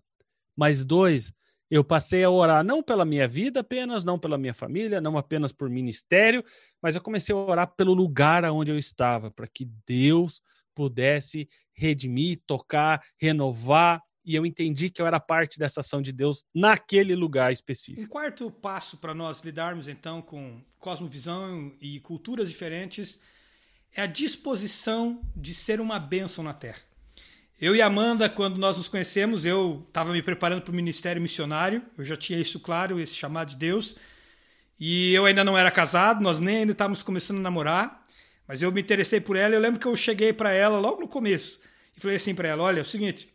mas 0.56 0.86
dois, 0.86 1.34
eu 1.72 1.84
passei 1.84 2.24
a 2.24 2.30
orar 2.30 2.64
não 2.64 2.84
pela 2.84 3.04
minha 3.04 3.28
vida 3.28 3.62
apenas, 3.62 4.04
não 4.04 4.20
pela 4.20 4.38
minha 4.38 4.54
família, 4.54 5.02
não 5.02 5.18
apenas 5.18 5.52
por 5.52 5.68
ministério, 5.68 6.44
mas 6.80 6.94
eu 6.94 7.02
comecei 7.02 7.34
a 7.34 7.38
orar 7.38 7.76
pelo 7.76 7.96
lugar 7.96 8.46
onde 8.46 8.72
eu 8.72 8.78
estava, 8.78 9.32
para 9.32 9.48
que 9.48 9.68
Deus 9.88 10.40
pudesse 10.76 11.50
redimir, 11.74 12.42
tocar, 12.46 13.04
renovar, 13.20 14.04
e 14.26 14.36
eu 14.36 14.46
entendi 14.46 14.90
que 14.90 15.02
eu 15.02 15.06
era 15.06 15.20
parte 15.20 15.60
dessa 15.60 15.82
ação 15.82 16.02
de 16.02 16.12
Deus 16.12 16.44
naquele 16.54 17.16
lugar 17.16 17.54
específico. 17.54 18.02
Um 18.02 18.08
quarto 18.08 18.50
passo 18.50 18.98
para 18.98 19.14
nós 19.14 19.42
lidarmos 19.42 19.88
então 19.88 20.22
com 20.22 20.62
cosmovisão 20.80 21.72
e 21.80 22.00
culturas 22.00 22.50
diferentes 22.50 23.20
é 23.96 24.02
a 24.02 24.08
disposição 24.08 25.22
de 25.36 25.54
ser 25.54 25.80
uma 25.80 26.00
bênção 26.00 26.44
na 26.44 26.54
terra. 26.54 26.80
Eu 27.62 27.74
e 27.74 27.82
Amanda, 27.82 28.28
quando 28.28 28.58
nós 28.58 28.78
nos 28.78 28.90
conhecemos, 28.90 29.46
eu 29.46 29.86
estava 29.88 30.12
me 30.12 30.22
preparando 30.22 30.62
para 30.62 30.72
o 30.72 30.76
ministério 30.76 31.22
missionário, 31.22 31.82
eu 31.98 32.04
já 32.04 32.18
tinha 32.18 32.38
isso 32.38 32.60
claro, 32.60 33.00
esse 33.00 33.16
chamado 33.16 33.52
de 33.52 33.56
Deus, 33.56 33.96
e 34.78 35.14
eu 35.14 35.26
ainda 35.26 35.44
não 35.44 35.58
era 35.58 35.72
casado, 35.72 36.22
nós 36.22 36.42
nem 36.42 36.58
ainda 36.58 36.74
estávamos 36.74 37.02
começando 37.02 37.38
a 37.38 37.42
namorar, 37.42 38.06
mas 38.46 38.62
eu 38.62 38.72
me 38.72 38.82
interessei 38.82 39.22
por 39.22 39.38
ela. 39.38 39.56
Eu 39.56 39.62
lembro 39.62 39.80
que 39.80 39.88
eu 39.88 39.96
cheguei 39.96 40.34
para 40.34 40.52
ela 40.52 40.80
logo 40.80 41.00
no 41.00 41.08
começo 41.08 41.62
e 41.96 42.00
falei 42.02 42.18
assim 42.18 42.36
para 42.36 42.50
ela: 42.50 42.64
Olha, 42.64 42.80
é 42.80 42.82
o 42.82 42.86
seguinte, 42.86 43.34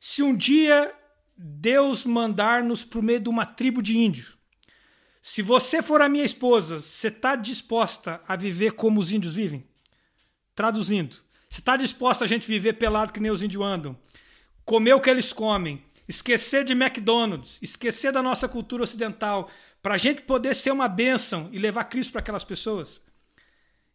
se 0.00 0.22
um 0.22 0.34
dia 0.34 0.92
Deus 1.36 2.06
mandar-nos 2.06 2.82
para 2.82 2.98
o 2.98 3.02
meio 3.02 3.20
de 3.20 3.28
uma 3.28 3.44
tribo 3.44 3.82
de 3.82 3.98
índios, 3.98 4.34
se 5.22 5.42
você 5.42 5.82
for 5.82 6.00
a 6.00 6.08
minha 6.08 6.24
esposa, 6.24 6.80
você 6.80 7.08
está 7.08 7.36
disposta 7.36 8.22
a 8.26 8.34
viver 8.34 8.72
como 8.72 8.98
os 8.98 9.12
índios 9.12 9.34
vivem? 9.34 9.64
Traduzindo, 10.54 11.16
você 11.48 11.60
está 11.60 11.76
disposta 11.76 12.24
a 12.24 12.28
gente 12.28 12.48
viver 12.48 12.74
pelado 12.74 13.12
que 13.12 13.20
nem 13.20 13.30
os 13.30 13.42
índios 13.42 13.62
andam? 13.62 13.96
Comer 14.64 14.94
o 14.94 15.00
que 15.00 15.10
eles 15.10 15.32
comem? 15.32 15.84
Esquecer 16.08 16.64
de 16.64 16.72
McDonald's? 16.72 17.58
Esquecer 17.60 18.12
da 18.12 18.22
nossa 18.22 18.48
cultura 18.48 18.82
ocidental? 18.82 19.50
Para 19.82 19.94
a 19.94 19.98
gente 19.98 20.22
poder 20.22 20.54
ser 20.54 20.70
uma 20.70 20.88
bênção 20.88 21.48
e 21.52 21.58
levar 21.58 21.84
Cristo 21.84 22.12
para 22.12 22.20
aquelas 22.20 22.44
pessoas? 22.44 23.00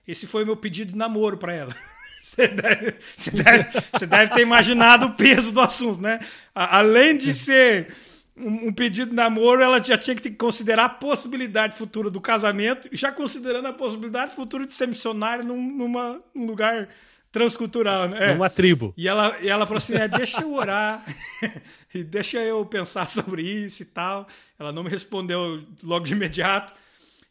Esse 0.07 0.27
foi 0.27 0.43
o 0.43 0.45
meu 0.45 0.55
pedido 0.55 0.91
de 0.91 0.97
namoro 0.97 1.37
para 1.37 1.53
ela. 1.53 1.75
Você 2.25 2.47
deve, 2.47 2.95
você, 3.15 3.29
deve, 3.29 3.67
você 3.93 4.05
deve, 4.07 4.33
ter 4.33 4.41
imaginado 4.41 5.05
o 5.05 5.13
peso 5.13 5.51
do 5.51 5.61
assunto, 5.61 6.01
né? 6.01 6.19
Além 6.55 7.15
de 7.15 7.35
ser 7.35 7.93
um, 8.35 8.73
pedido 8.73 9.11
de 9.11 9.15
namoro, 9.15 9.61
ela 9.61 9.79
já 9.79 9.95
tinha 9.95 10.15
que 10.15 10.31
considerar 10.31 10.85
a 10.85 10.89
possibilidade 10.89 11.77
futura 11.77 12.09
do 12.09 12.19
casamento, 12.19 12.89
já 12.91 13.11
considerando 13.11 13.67
a 13.67 13.73
possibilidade 13.73 14.33
futura 14.33 14.65
de 14.65 14.73
ser 14.73 14.87
missionária 14.87 15.45
num, 15.45 15.61
numa, 15.61 16.19
num 16.33 16.47
lugar 16.47 16.89
transcultural, 17.31 18.09
né? 18.09 18.31
É. 18.31 18.33
Numa 18.33 18.49
tribo. 18.49 18.91
E 18.97 19.07
ela, 19.07 19.37
e 19.39 19.47
ela 19.47 19.67
falou 19.67 19.77
assim: 19.77 19.93
é, 19.93 20.07
deixa 20.07 20.41
eu 20.41 20.51
orar, 20.51 21.05
e 21.93 22.03
deixa 22.03 22.39
eu 22.39 22.65
pensar 22.65 23.07
sobre 23.07 23.43
isso 23.43 23.83
e 23.83 23.85
tal. 23.85 24.27
Ela 24.57 24.71
não 24.71 24.83
me 24.83 24.89
respondeu 24.89 25.63
logo 25.83 26.05
de 26.05 26.13
imediato. 26.13 26.73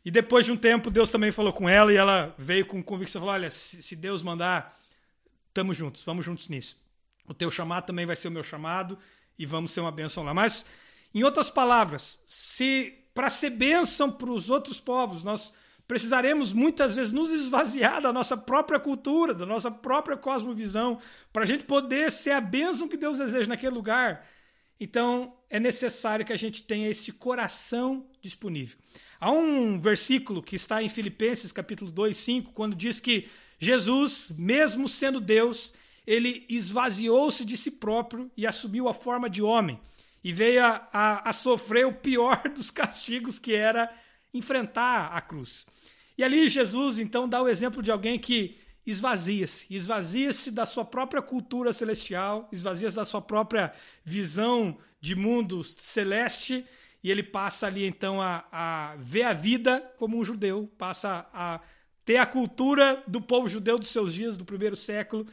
E 0.04 0.11
depois 0.11 0.46
de 0.46 0.52
um 0.52 0.57
tempo, 0.57 0.88
Deus 0.88 1.11
também 1.11 1.33
falou 1.33 1.52
com 1.52 1.68
ela 1.68 1.92
e 1.92 1.96
ela 1.96 2.33
veio 2.38 2.64
com 2.64 2.80
convicção: 2.80 3.20
falou, 3.20 3.35
olha, 3.35 3.50
se, 3.50 3.83
se 3.83 3.96
Deus 3.96 4.22
mandar, 4.22 4.78
estamos 5.55 5.77
juntos, 5.77 6.03
vamos 6.03 6.25
juntos 6.25 6.49
nisso. 6.49 6.77
O 7.29 7.33
teu 7.33 7.49
chamado 7.49 7.87
também 7.87 8.05
vai 8.05 8.17
ser 8.17 8.27
o 8.27 8.31
meu 8.31 8.43
chamado 8.43 8.99
e 9.38 9.47
vamos 9.47 9.71
ser 9.71 9.81
uma 9.81 9.93
bênção 9.93 10.25
lá. 10.25 10.35
Mas, 10.35 10.67
em 11.14 11.23
outras 11.23 11.49
palavras, 11.49 12.21
se 12.27 12.93
para 13.14 13.31
ser 13.31 13.51
bênção 13.51 14.11
para 14.11 14.33
os 14.33 14.51
outros 14.51 14.81
povos, 14.81 15.23
nós 15.23 15.55
precisaremos 15.87 16.53
muitas 16.53 16.97
vezes 16.97 17.12
nos 17.12 17.31
esvaziar 17.31 18.03
da 18.03 18.12
nossa 18.12 18.37
própria 18.37 18.81
cultura, 18.81 19.33
da 19.33 19.47
nossa 19.47 19.71
própria 19.71 20.17
cosmovisão, 20.17 20.99
para 21.33 21.45
a 21.45 21.47
gente 21.47 21.64
poder 21.64 22.11
ser 22.11 22.33
a 22.33 22.40
bênção 22.40 22.88
que 22.88 22.97
Deus 22.97 23.19
deseja 23.19 23.47
naquele 23.47 23.77
lugar. 23.77 24.27
Então, 24.81 25.37
é 25.49 25.61
necessário 25.61 26.27
que 26.27 26.33
a 26.33 26.37
gente 26.37 26.64
tenha 26.64 26.88
esse 26.88 27.12
coração 27.12 28.09
disponível. 28.21 28.77
Há 29.21 29.31
um 29.31 29.81
versículo 29.81 30.43
que 30.43 30.57
está 30.57 30.83
em 30.83 30.88
Filipenses 30.88 31.53
capítulo 31.53 31.93
2, 31.93 32.17
5, 32.17 32.53
quando 32.53 32.75
diz 32.75 32.99
que 32.99 33.29
Jesus, 33.64 34.31
mesmo 34.37 34.88
sendo 34.88 35.20
Deus, 35.20 35.72
ele 36.07 36.44
esvaziou-se 36.48 37.44
de 37.44 37.57
si 37.57 37.70
próprio 37.70 38.31
e 38.37 38.46
assumiu 38.46 38.88
a 38.88 38.94
forma 38.94 39.29
de 39.29 39.42
homem 39.42 39.81
e 40.22 40.33
veio 40.33 40.64
a, 40.64 40.88
a, 40.92 41.29
a, 41.29 41.33
sofrer 41.33 41.87
o 41.87 41.92
pior 41.92 42.42
dos 42.55 42.70
castigos, 42.70 43.38
que 43.38 43.55
era 43.55 43.92
enfrentar 44.33 45.12
a 45.12 45.20
cruz. 45.20 45.66
E 46.16 46.24
ali 46.24 46.48
Jesus, 46.48 46.98
então, 46.98 47.29
dá 47.29 47.42
o 47.42 47.48
exemplo 47.48 47.83
de 47.83 47.90
alguém 47.90 48.18
que 48.18 48.57
esvazia-se, 48.87 49.66
esvazia-se 49.70 50.50
da 50.50 50.66
sua 50.66 50.85
própria 50.85 51.22
cultura 51.22 51.72
celestial, 51.72 52.48
esvazia-se 52.53 52.96
da 52.96 53.05
sua 53.05 53.20
própria 53.20 53.72
visão 54.05 54.77
de 55.00 55.14
mundo 55.14 55.64
celeste 55.64 56.64
e 57.03 57.11
ele 57.11 57.22
passa 57.22 57.66
ali 57.66 57.85
então 57.85 58.20
a, 58.20 58.44
a 58.50 58.96
ver 58.96 59.24
a 59.24 59.33
vida 59.33 59.81
como 59.98 60.18
um 60.18 60.24
judeu, 60.24 60.70
passa 60.79 61.27
a 61.33 61.61
ter 62.05 62.19
a 62.19 62.27
cultura 62.27 63.03
do 63.07 63.21
povo 63.21 63.49
judeu 63.49 63.79
dos 63.79 63.88
seus 63.90 64.12
dias, 64.12 64.37
do 64.37 64.45
primeiro 64.45 64.77
século. 64.77 65.27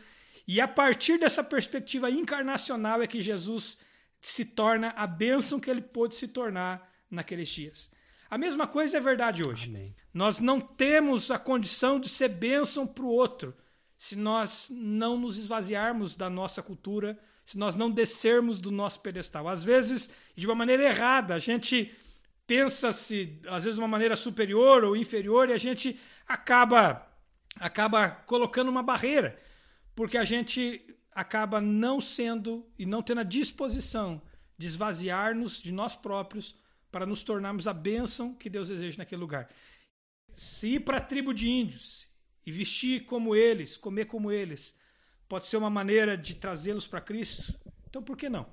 E 0.48 0.60
a 0.60 0.68
partir 0.68 1.20
dessa 1.20 1.44
perspectiva 1.44 2.10
encarnacional 2.10 3.02
é 3.02 3.08
que 3.08 3.22
Jesus 3.22 3.78
se 4.22 4.46
torna 4.46 4.90
a 4.96 5.08
bênção 5.08 5.60
que 5.60 5.70
ele 5.70 5.82
pôde 5.82 6.16
se 6.16 6.28
tornar 6.28 6.90
naqueles 7.10 7.50
dias. 7.50 7.90
A 8.30 8.38
mesma 8.38 8.66
coisa 8.66 8.98
é 8.98 9.02
verdade 9.02 9.44
hoje. 9.44 9.68
Amém. 9.68 9.94
Nós 10.14 10.40
não 10.40 10.62
temos 10.62 11.30
a 11.32 11.38
condição 11.38 12.00
de 12.00 12.08
ser 12.08 12.30
bênção 12.30 12.88
para 12.88 13.04
o 13.04 13.10
outro 13.10 13.54
se 13.98 14.16
nós 14.16 14.68
não 14.72 15.16
nos 15.16 15.38
esvaziarmos 15.38 16.16
da 16.16 16.28
nossa 16.28 16.64
cultura, 16.64 17.20
se 17.46 17.56
nós 17.56 17.76
não 17.76 17.92
descermos 17.92 18.58
do 18.58 18.72
nosso 18.72 19.00
pedestal. 19.00 19.48
Às 19.48 19.64
vezes, 19.64 20.10
de 20.36 20.48
uma 20.48 20.56
maneira 20.56 20.84
errada, 20.84 21.36
a 21.36 21.40
gente 21.40 21.96
pensa-se, 22.48 23.40
às 23.48 23.64
vezes, 23.64 23.76
de 23.76 23.82
uma 23.82 23.88
maneira 23.88 24.16
superior 24.16 24.84
ou 24.84 24.96
inferior, 24.96 25.50
e 25.50 25.54
a 25.54 25.58
gente 25.58 26.00
acaba, 26.28 27.08
acaba 27.56 28.10
colocando 28.10 28.70
uma 28.70 28.84
barreira, 28.84 29.40
porque 29.96 30.18
a 30.18 30.24
gente 30.24 30.86
acaba 31.14 31.60
não 31.60 32.00
sendo 32.00 32.66
e 32.78 32.86
não 32.86 33.02
tendo 33.02 33.22
a 33.22 33.24
disposição 33.26 34.22
de 34.58 34.68
esvaziar-nos 34.68 35.62
de 35.62 35.72
nós 35.72 35.96
próprios 35.96 36.56
para 36.92 37.06
nos 37.06 37.24
tornarmos 37.24 37.68
a 37.68 37.74
bênção 37.74 38.34
que 38.34 38.50
Deus 38.50 38.68
deseja 38.68 38.98
naquele 38.98 39.22
lugar. 39.22 39.50
Se 40.34 40.76
ir 40.76 40.80
para 40.82 40.98
a 40.98 41.02
tribo 41.02 41.34
de 41.34 41.50
índios 41.50 42.08
e 42.46 42.52
vestir 42.52 43.06
como 43.06 43.36
eles, 43.36 43.78
comer 43.78 44.06
como 44.06 44.32
eles, 44.32 44.76
pode 45.28 45.48
ser 45.48 45.58
uma 45.58 45.70
maneira 45.70 46.18
de 46.18 46.36
trazê-los 46.36 46.88
para 46.88 47.02
Cristo, 47.02 47.58
então 47.90 48.02
por 48.04 48.18
que 48.18 48.30
não? 48.30 48.46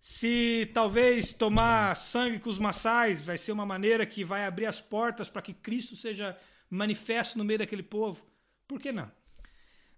Se 0.00 0.70
talvez 0.74 1.32
tomar 1.32 1.96
sangue 1.96 2.38
com 2.38 2.50
os 2.50 2.58
maçais 2.58 3.22
vai 3.22 3.38
ser 3.38 3.52
uma 3.52 3.64
maneira 3.64 4.04
que 4.04 4.22
vai 4.22 4.44
abrir 4.44 4.66
as 4.66 4.80
portas 4.80 5.30
para 5.30 5.40
que 5.40 5.54
Cristo 5.54 5.96
seja 5.96 6.36
manifesto 6.74 7.38
no 7.38 7.44
meio 7.44 7.60
daquele 7.60 7.82
povo, 7.82 8.24
por 8.66 8.80
que 8.80 8.92
não? 8.92 9.10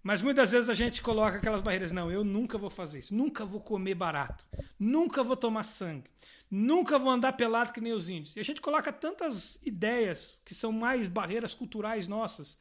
Mas 0.03 0.23
muitas 0.23 0.53
vezes 0.53 0.69
a 0.69 0.75
gente 0.75 1.03
coloca 1.03 1.39
aquelas 1.39 1.63
barreiras. 1.63 1.91
Não, 1.91 2.09
eu 2.11 2.23
nunca 2.23 2.57
vou 2.57 2.71
fazer 2.71 3.01
isso. 3.01 3.13
Nunca 3.13 3.45
vou 3.45 3.61
comer 3.61 3.97
barato. 3.97 4.47
Nunca 4.79 5.25
vou 5.25 5.37
tomar 5.37 5.65
sangue. 5.65 6.09
Nunca 6.49 6.97
vou 6.97 7.11
andar 7.11 7.33
pelado 7.33 7.73
que 7.73 7.81
nem 7.81 7.93
os 7.93 8.09
índios. 8.09 8.37
E 8.37 8.41
a 8.41 8.45
gente 8.45 8.61
coloca 8.61 8.93
tantas 8.93 9.59
ideias 9.67 10.41
que 10.45 10.55
são 10.55 10.71
mais 10.71 11.09
barreiras 11.09 11.55
culturais 11.55 12.07
nossas 12.07 12.57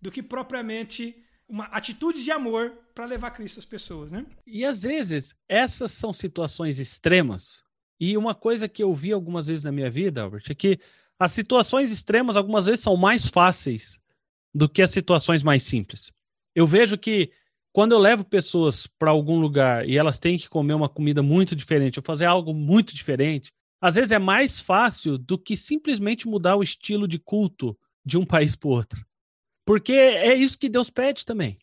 do 0.00 0.10
que 0.10 0.22
propriamente 0.22 1.22
uma 1.46 1.64
atitude 1.66 2.24
de 2.24 2.30
amor 2.30 2.72
para 2.94 3.04
levar 3.04 3.32
Cristo 3.32 3.58
às 3.58 3.66
pessoas, 3.66 4.10
né? 4.10 4.24
E 4.46 4.64
às 4.64 4.82
vezes 4.82 5.34
essas 5.46 5.92
são 5.92 6.10
situações 6.10 6.78
extremas. 6.78 7.62
E 8.00 8.16
uma 8.16 8.34
coisa 8.34 8.66
que 8.66 8.82
eu 8.82 8.94
vi 8.94 9.12
algumas 9.12 9.46
vezes 9.48 9.64
na 9.64 9.72
minha 9.72 9.90
vida, 9.90 10.22
Albert, 10.22 10.44
é 10.48 10.54
que 10.54 10.80
as 11.18 11.32
situações 11.32 11.90
extremas 11.90 12.36
algumas 12.36 12.66
vezes 12.66 12.80
são 12.80 12.96
mais 12.96 13.26
fáceis 13.26 14.00
do 14.54 14.68
que 14.68 14.82
as 14.82 14.90
situações 14.90 15.42
mais 15.42 15.62
simples. 15.62 16.12
Eu 16.54 16.66
vejo 16.66 16.96
que 16.96 17.30
quando 17.72 17.92
eu 17.92 17.98
levo 17.98 18.24
pessoas 18.24 18.86
para 18.86 19.10
algum 19.10 19.38
lugar 19.38 19.88
e 19.88 19.96
elas 19.96 20.18
têm 20.18 20.38
que 20.38 20.48
comer 20.48 20.74
uma 20.74 20.88
comida 20.88 21.22
muito 21.22 21.54
diferente, 21.54 21.98
ou 21.98 22.04
fazer 22.04 22.24
algo 22.24 22.52
muito 22.54 22.94
diferente, 22.94 23.52
às 23.80 23.94
vezes 23.94 24.10
é 24.10 24.18
mais 24.18 24.60
fácil 24.60 25.16
do 25.16 25.38
que 25.38 25.54
simplesmente 25.54 26.26
mudar 26.26 26.56
o 26.56 26.62
estilo 26.62 27.06
de 27.06 27.18
culto 27.18 27.78
de 28.04 28.18
um 28.18 28.24
país 28.26 28.56
para 28.56 28.68
outro. 28.68 29.06
Porque 29.64 29.92
é 29.92 30.34
isso 30.34 30.58
que 30.58 30.68
Deus 30.68 30.90
pede 30.90 31.24
também. 31.24 31.58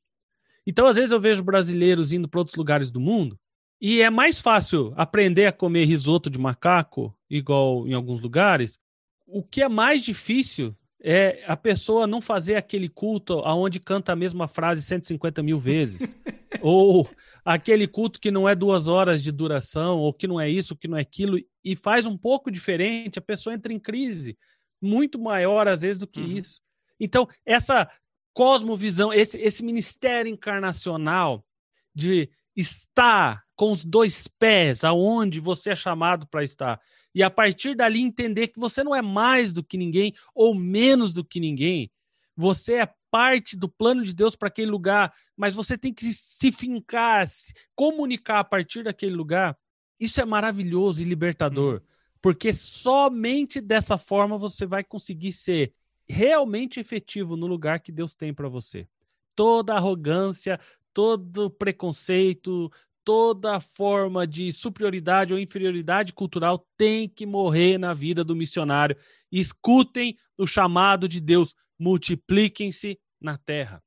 Então, 0.66 0.88
às 0.88 0.96
vezes, 0.96 1.12
eu 1.12 1.20
vejo 1.20 1.44
brasileiros 1.44 2.14
indo 2.14 2.28
para 2.28 2.40
outros 2.40 2.56
lugares 2.56 2.92
do 2.92 3.00
mundo 3.00 3.38
e 3.82 4.02
é 4.02 4.10
mais 4.10 4.40
fácil 4.40 4.94
aprender 4.96 5.46
a 5.46 5.52
comer 5.52 5.86
risoto 5.86 6.30
de 6.30 6.40
macaco, 6.40 7.16
igual 7.30 7.88
em 7.88 7.94
alguns 7.94 8.22
lugares. 8.22 8.80
O 9.28 9.44
que 9.44 9.62
é 9.62 9.70
mais 9.70 10.04
difícil 10.04 10.76
é 11.02 11.44
a 11.46 11.56
pessoa 11.56 12.08
não 12.08 12.22
fazer 12.22 12.56
aquele 12.56 12.90
culto 12.90 13.40
aonde 13.40 13.80
canta 13.80 14.12
a 14.12 14.16
mesma 14.16 14.48
frase 14.48 14.82
150 14.82 15.44
mil 15.44 15.60
vezes. 15.60 16.16
ou 16.62 17.08
aquele 17.44 17.88
culto 17.88 18.20
que 18.20 18.32
não 18.32 18.48
é 18.50 18.56
duas 18.56 18.88
horas 18.88 19.22
de 19.22 19.32
duração, 19.32 20.00
ou 20.00 20.14
que 20.14 20.28
não 20.28 20.40
é 20.40 20.50
isso, 20.50 20.76
que 20.76 20.88
não 20.88 20.98
é 20.98 21.02
aquilo, 21.02 21.40
e 21.64 21.76
faz 21.76 22.06
um 22.06 22.18
pouco 22.18 22.50
diferente, 22.50 23.20
a 23.20 23.22
pessoa 23.22 23.54
entra 23.54 23.72
em 23.72 23.80
crise 23.80 24.38
muito 24.82 25.20
maior 25.20 25.68
às 25.68 25.82
vezes 25.82 26.00
do 26.00 26.08
que 26.08 26.22
uhum. 26.22 26.32
isso. 26.32 26.62
Então, 27.00 27.28
essa 27.46 27.90
cosmovisão, 28.34 29.14
esse, 29.14 29.38
esse 29.40 29.64
ministério 29.64 30.32
encarnacional 30.32 31.46
de 31.94 32.30
estar 32.56 33.44
com 33.56 33.72
os 33.72 33.84
dois 33.84 34.28
pés 34.28 34.84
aonde 34.84 35.40
você 35.40 35.72
é 35.72 35.76
chamado 35.76 36.28
para 36.28 36.44
estar. 36.44 36.80
E 37.16 37.24
a 37.24 37.30
partir 37.30 37.76
dali 37.76 38.02
entender 38.02 38.50
que 38.50 38.60
você 38.60 38.84
não 38.84 38.94
é 38.94 39.02
mais 39.02 39.54
do 39.54 39.64
que 39.64 39.78
ninguém 39.78 40.14
ou 40.36 40.54
menos 40.54 41.14
do 41.14 41.24
que 41.24 41.40
ninguém. 41.40 41.90
Você 42.36 42.76
é 42.76 42.94
parte 43.10 43.56
do 43.56 43.70
plano 43.70 44.04
de 44.04 44.14
Deus 44.14 44.36
para 44.36 44.50
aquele 44.50 44.70
lugar, 44.70 45.14
mas 45.38 45.56
você 45.56 45.78
tem 45.78 45.94
que 45.94 46.12
se 46.14 46.52
fincar, 46.52 47.26
se 47.26 47.54
comunicar 47.74 48.40
a 48.40 48.44
partir 48.44 48.84
daquele 48.84 49.16
lugar. 49.16 49.58
Isso 49.98 50.20
é 50.20 50.26
maravilhoso 50.26 51.02
e 51.02 51.06
libertador, 51.06 51.78
hum. 51.78 51.88
porque 52.22 52.54
somente 52.54 53.62
dessa 53.62 53.98
forma 53.98 54.38
você 54.38 54.66
vai 54.66 54.84
conseguir 54.84 55.32
ser 55.32 55.74
realmente 56.06 56.82
efetivo 56.82 57.38
no 57.38 57.48
lugar 57.48 57.80
que 57.80 57.94
Deus 57.94 58.14
tem 58.14 58.34
para 58.34 58.50
você. 58.50 58.86
Toda 59.34 59.74
arrogância, 59.74 60.60
todo 60.94 61.50
preconceito, 61.50 62.70
toda 63.06 63.60
forma 63.60 64.26
de 64.26 64.52
superioridade 64.52 65.32
ou 65.32 65.40
inferioridade 65.40 66.12
cultural 66.12 66.68
tem 66.76 67.08
que 67.08 67.26
morrer 67.26 67.78
na 67.78 67.94
vida 67.94 68.24
do 68.24 68.36
missionário. 68.36 68.98
Escutem 69.32 70.18
o 70.38 70.48
chamado 70.48 71.08
de 71.08 71.22
Deus, 71.22 71.56
multipliquem-se 71.80 73.00
na 73.22 73.38
terra. 73.38 73.82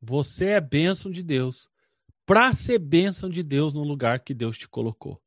Você 0.00 0.50
é 0.50 0.60
bênção 0.60 1.10
de 1.10 1.22
Deus 1.22 1.68
para 2.24 2.52
ser 2.52 2.78
bênção 2.78 3.28
de 3.28 3.42
Deus 3.42 3.74
no 3.74 3.82
lugar 3.82 4.20
que 4.20 4.32
Deus 4.32 4.56
te 4.56 4.68
colocou. 4.68 5.20